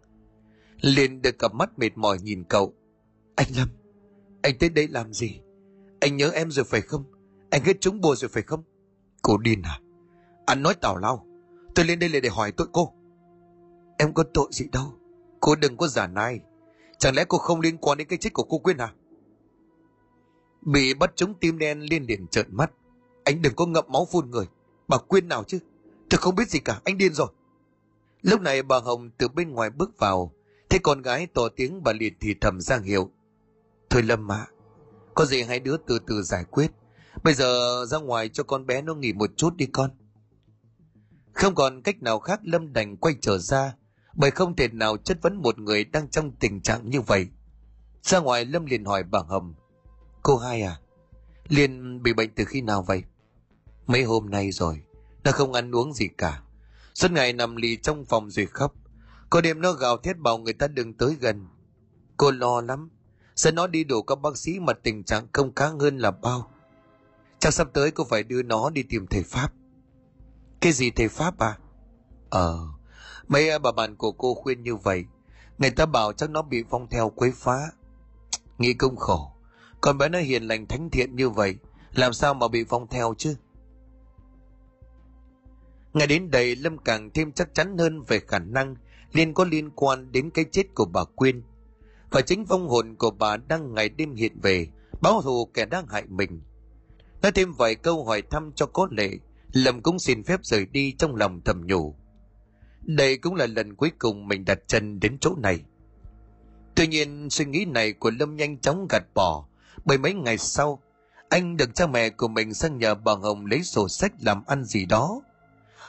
[0.80, 2.74] Liền được cặp mắt mệt mỏi nhìn cậu.
[3.34, 3.68] Anh Lâm,
[4.42, 5.40] anh tới đây làm gì?
[6.00, 7.04] Anh nhớ em rồi phải không?
[7.50, 8.62] Anh hết trúng bùa rồi phải không?
[9.22, 9.80] Cô điên à?
[10.46, 11.26] Anh nói tào lao.
[11.74, 12.92] Tôi lên đây là để hỏi tội cô.
[13.98, 14.94] Em có tội gì đâu.
[15.40, 16.40] Cô đừng có giả nai.
[16.98, 18.92] Chẳng lẽ cô không liên quan đến cái chết của cô Quyên à?
[20.62, 22.70] Bị bắt trúng tim đen liên liền trợn mắt.
[23.24, 24.46] Anh đừng có ngậm máu phun người.
[24.88, 25.58] Bà Quyên nào chứ?
[26.10, 27.28] Tôi không biết gì cả, anh điên rồi.
[28.22, 30.32] Lúc này bà Hồng từ bên ngoài bước vào.
[30.68, 33.10] Thấy con gái to tiếng bà liền thì thầm giang hiệu.
[33.90, 34.46] Thôi Lâm ạ,
[35.14, 36.70] có gì hai đứa từ từ giải quyết.
[37.26, 39.90] Bây giờ ra ngoài cho con bé nó nghỉ một chút đi con.
[41.32, 43.74] Không còn cách nào khác Lâm đành quay trở ra,
[44.14, 47.28] bởi không thể nào chất vấn một người đang trong tình trạng như vậy.
[48.02, 49.54] Ra ngoài Lâm liền hỏi bà hầm
[50.22, 50.80] Cô hai à,
[51.48, 53.02] Liên bị bệnh từ khi nào vậy?
[53.86, 54.82] Mấy hôm nay rồi,
[55.24, 56.42] nó không ăn uống gì cả.
[56.94, 58.74] Suốt ngày nằm lì trong phòng rồi khóc.
[59.30, 61.46] Có đêm nó gào thét bảo người ta đừng tới gần.
[62.16, 62.90] Cô lo lắm.
[63.36, 66.50] Sẽ nó đi đủ các bác sĩ mà tình trạng không khá hơn là bao.
[67.38, 69.52] Chắc sắp tới cô phải đưa nó đi tìm thầy Pháp.
[70.60, 71.58] Cái gì thầy Pháp à?
[72.30, 72.58] Ờ,
[73.28, 75.04] mấy bà bạn của cô khuyên như vậy.
[75.58, 77.58] Người ta bảo chắc nó bị phong theo quấy phá.
[78.58, 79.32] Nghĩ công khổ.
[79.80, 81.56] Còn bé nó hiền lành thánh thiện như vậy,
[81.94, 83.36] làm sao mà bị phong theo chứ?
[85.94, 88.76] Ngày đến đây Lâm càng thêm chắc chắn hơn về khả năng
[89.12, 91.42] liên có liên quan đến cái chết của bà Quyên.
[92.10, 94.68] Và chính vong hồn của bà đang ngày đêm hiện về,
[95.00, 96.40] báo thù kẻ đang hại mình.
[97.22, 99.10] Nói thêm vài câu hỏi thăm cho có lệ,
[99.52, 101.94] Lâm cũng xin phép rời đi trong lòng thầm nhủ.
[102.82, 105.60] Đây cũng là lần cuối cùng mình đặt chân đến chỗ này.
[106.74, 109.46] Tuy nhiên suy nghĩ này của Lâm nhanh chóng gạt bỏ,
[109.84, 110.82] bởi mấy ngày sau,
[111.28, 114.64] anh được cha mẹ của mình sang nhờ bà Hồng lấy sổ sách làm ăn
[114.64, 115.20] gì đó.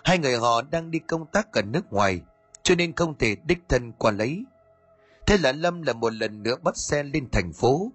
[0.03, 2.21] Hai người họ đang đi công tác ở nước ngoài,
[2.63, 4.43] cho nên không thể đích thân qua lấy.
[5.28, 7.91] Thế là Lâm là một lần nữa bắt xe lên thành phố.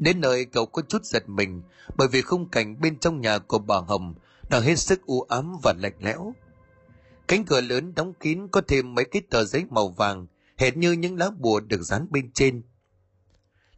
[0.00, 1.62] Đến nơi cậu có chút giật mình
[1.96, 4.14] bởi vì khung cảnh bên trong nhà của bà Hồng
[4.50, 6.34] đang hết sức u ám và lạnh lẽo.
[7.28, 10.26] Cánh cửa lớn đóng kín có thêm mấy cái tờ giấy màu vàng,
[10.56, 12.62] hệt như những lá bùa được dán bên trên.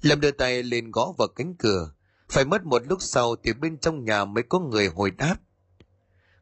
[0.03, 1.93] Lâm đưa tay lên gõ vào cánh cửa,
[2.29, 5.37] phải mất một lúc sau thì bên trong nhà mới có người hồi đáp.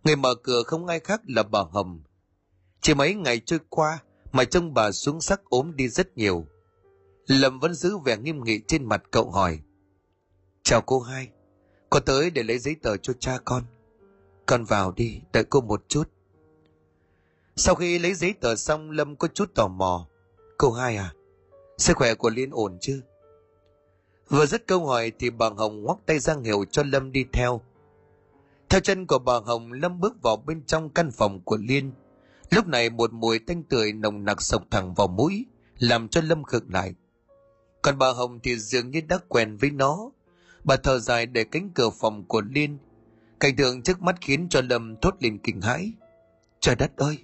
[0.05, 2.03] Người mở cửa không ai khác là bà Hồng.
[2.81, 3.99] Chỉ mấy ngày trôi qua
[4.33, 6.47] mà trông bà xuống sắc ốm đi rất nhiều.
[7.27, 9.61] Lâm vẫn giữ vẻ nghiêm nghị trên mặt cậu hỏi.
[10.63, 11.29] Chào cô hai,
[11.91, 13.63] con tới để lấy giấy tờ cho cha con.
[14.47, 16.11] Con vào đi, đợi cô một chút.
[17.57, 20.09] Sau khi lấy giấy tờ xong Lâm có chút tò mò.
[20.59, 21.15] Cô hai à,
[21.79, 23.03] sức khỏe của Liên ổn chứ?
[24.29, 27.61] Vừa dứt câu hỏi thì bà Hồng ngoắc tay giang hiệu cho Lâm đi theo.
[28.69, 31.93] Theo chân của bà Hồng, Lâm bước vào bên trong căn phòng của Liên.
[32.51, 35.47] Lúc này một mùi tanh tưởi nồng nặc sộc thẳng vào mũi,
[35.79, 36.95] làm cho Lâm khựng lại.
[37.83, 40.11] Còn bà Hồng thì dường như đã quen với nó.
[40.65, 42.79] Bà thở dài để cánh cửa phòng của Liên.
[43.41, 45.93] Cảnh tượng trước mắt khiến cho Lâm thốt lên kinh hãi.
[46.61, 47.19] Trời đất ơi!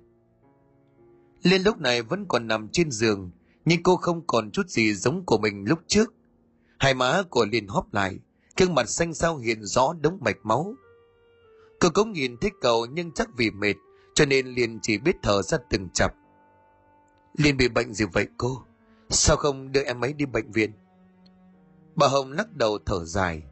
[1.42, 3.30] Liên lúc này vẫn còn nằm trên giường,
[3.64, 6.14] nhưng cô không còn chút gì giống của mình lúc trước.
[6.78, 8.18] Hai má của Liên hóp lại,
[8.56, 10.74] gương mặt xanh xao hiện rõ đống mạch máu.
[11.80, 13.74] Cô cũng nhìn thấy cậu nhưng chắc vì mệt,
[14.14, 16.14] cho nên Liên chỉ biết thở ra từng chập.
[17.34, 18.62] Liên bị bệnh gì vậy cô?
[19.10, 20.72] Sao không đưa em ấy đi bệnh viện?
[21.96, 23.42] Bà Hồng lắc đầu thở dài.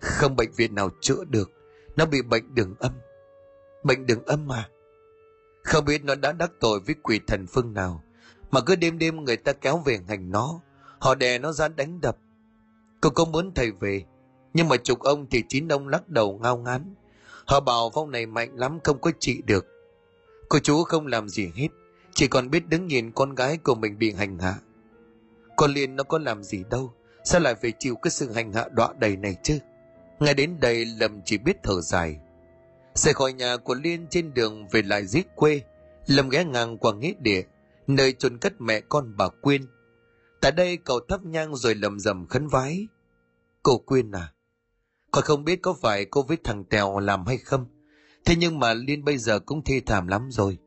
[0.00, 1.50] Không bệnh viện nào chữa được,
[1.96, 2.92] nó bị bệnh đường âm.
[3.84, 4.68] Bệnh đường âm mà.
[5.62, 8.02] Không biết nó đã đắc tội với quỷ thần phương nào,
[8.50, 10.60] mà cứ đêm đêm người ta kéo về hành nó,
[10.98, 12.16] họ đè nó ra đánh đập.
[13.00, 14.04] Cô có muốn thầy về,
[14.54, 16.94] nhưng mà chục ông thì chín ông lắc đầu ngao ngán.
[17.46, 19.66] Họ bảo phong này mạnh lắm không có trị được.
[20.48, 21.68] Cô chú không làm gì hết,
[22.14, 24.54] chỉ còn biết đứng nhìn con gái của mình bị hành hạ.
[25.56, 26.92] Con Liên nó có làm gì đâu,
[27.24, 29.58] sao lại phải chịu cái sự hành hạ đọa đầy này chứ?
[30.20, 32.18] Ngay đến đây Lâm chỉ biết thở dài.
[32.94, 35.62] Rời khỏi nhà của Liên trên đường về lại giết quê,
[36.06, 37.42] Lâm ghé ngang qua nghĩa địa,
[37.86, 39.62] nơi chôn cất mẹ con bà Quyên.
[40.40, 42.86] Tại đây cậu thắp nhang rồi lầm rầm khấn vái.
[43.62, 44.32] Cô Quyên à,
[45.10, 47.66] còn không biết có phải cô với thằng Tèo làm hay không,
[48.24, 50.58] thế nhưng mà Liên bây giờ cũng thê thảm lắm rồi.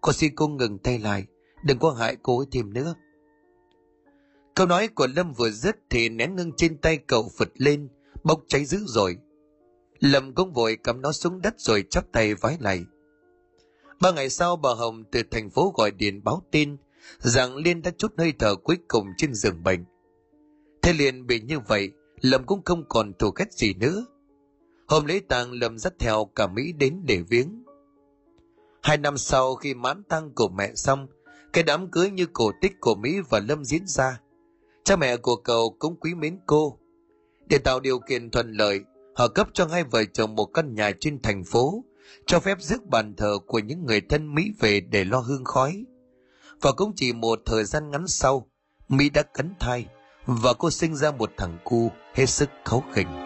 [0.00, 1.24] Con xin cô ngừng tay lại,
[1.64, 2.94] đừng có hại cô ấy thêm nữa.
[4.56, 7.88] Câu nói của Lâm vừa dứt thì nén ngưng trên tay cậu phật lên,
[8.24, 9.16] bốc cháy dữ rồi.
[9.98, 12.84] Lâm cũng vội cắm nó xuống đất rồi chắp tay vái lại.
[14.00, 16.76] Ba ngày sau bà Hồng từ thành phố gọi điện báo tin
[17.18, 19.84] rằng Liên đã chút hơi thở cuối cùng trên giường bệnh.
[20.82, 21.90] Thế Liên bị như vậy,
[22.20, 24.04] Lâm cũng không còn thù ghét gì nữa.
[24.88, 27.64] Hôm lễ tang Lâm dắt theo cả Mỹ đến để viếng.
[28.82, 31.06] Hai năm sau khi mãn tang của mẹ xong,
[31.52, 34.20] cái đám cưới như cổ tích của Mỹ và Lâm diễn ra.
[34.86, 36.78] Cha mẹ của cậu cũng quý mến cô.
[37.46, 38.80] Để tạo điều kiện thuận lợi,
[39.16, 41.84] họ cấp cho hai vợ chồng một căn nhà trên thành phố,
[42.26, 45.84] cho phép rước bàn thờ của những người thân Mỹ về để lo hương khói.
[46.60, 48.46] Và cũng chỉ một thời gian ngắn sau,
[48.88, 49.86] Mỹ đã cấn thai
[50.26, 53.25] và cô sinh ra một thằng cu hết sức kháu khỉnh.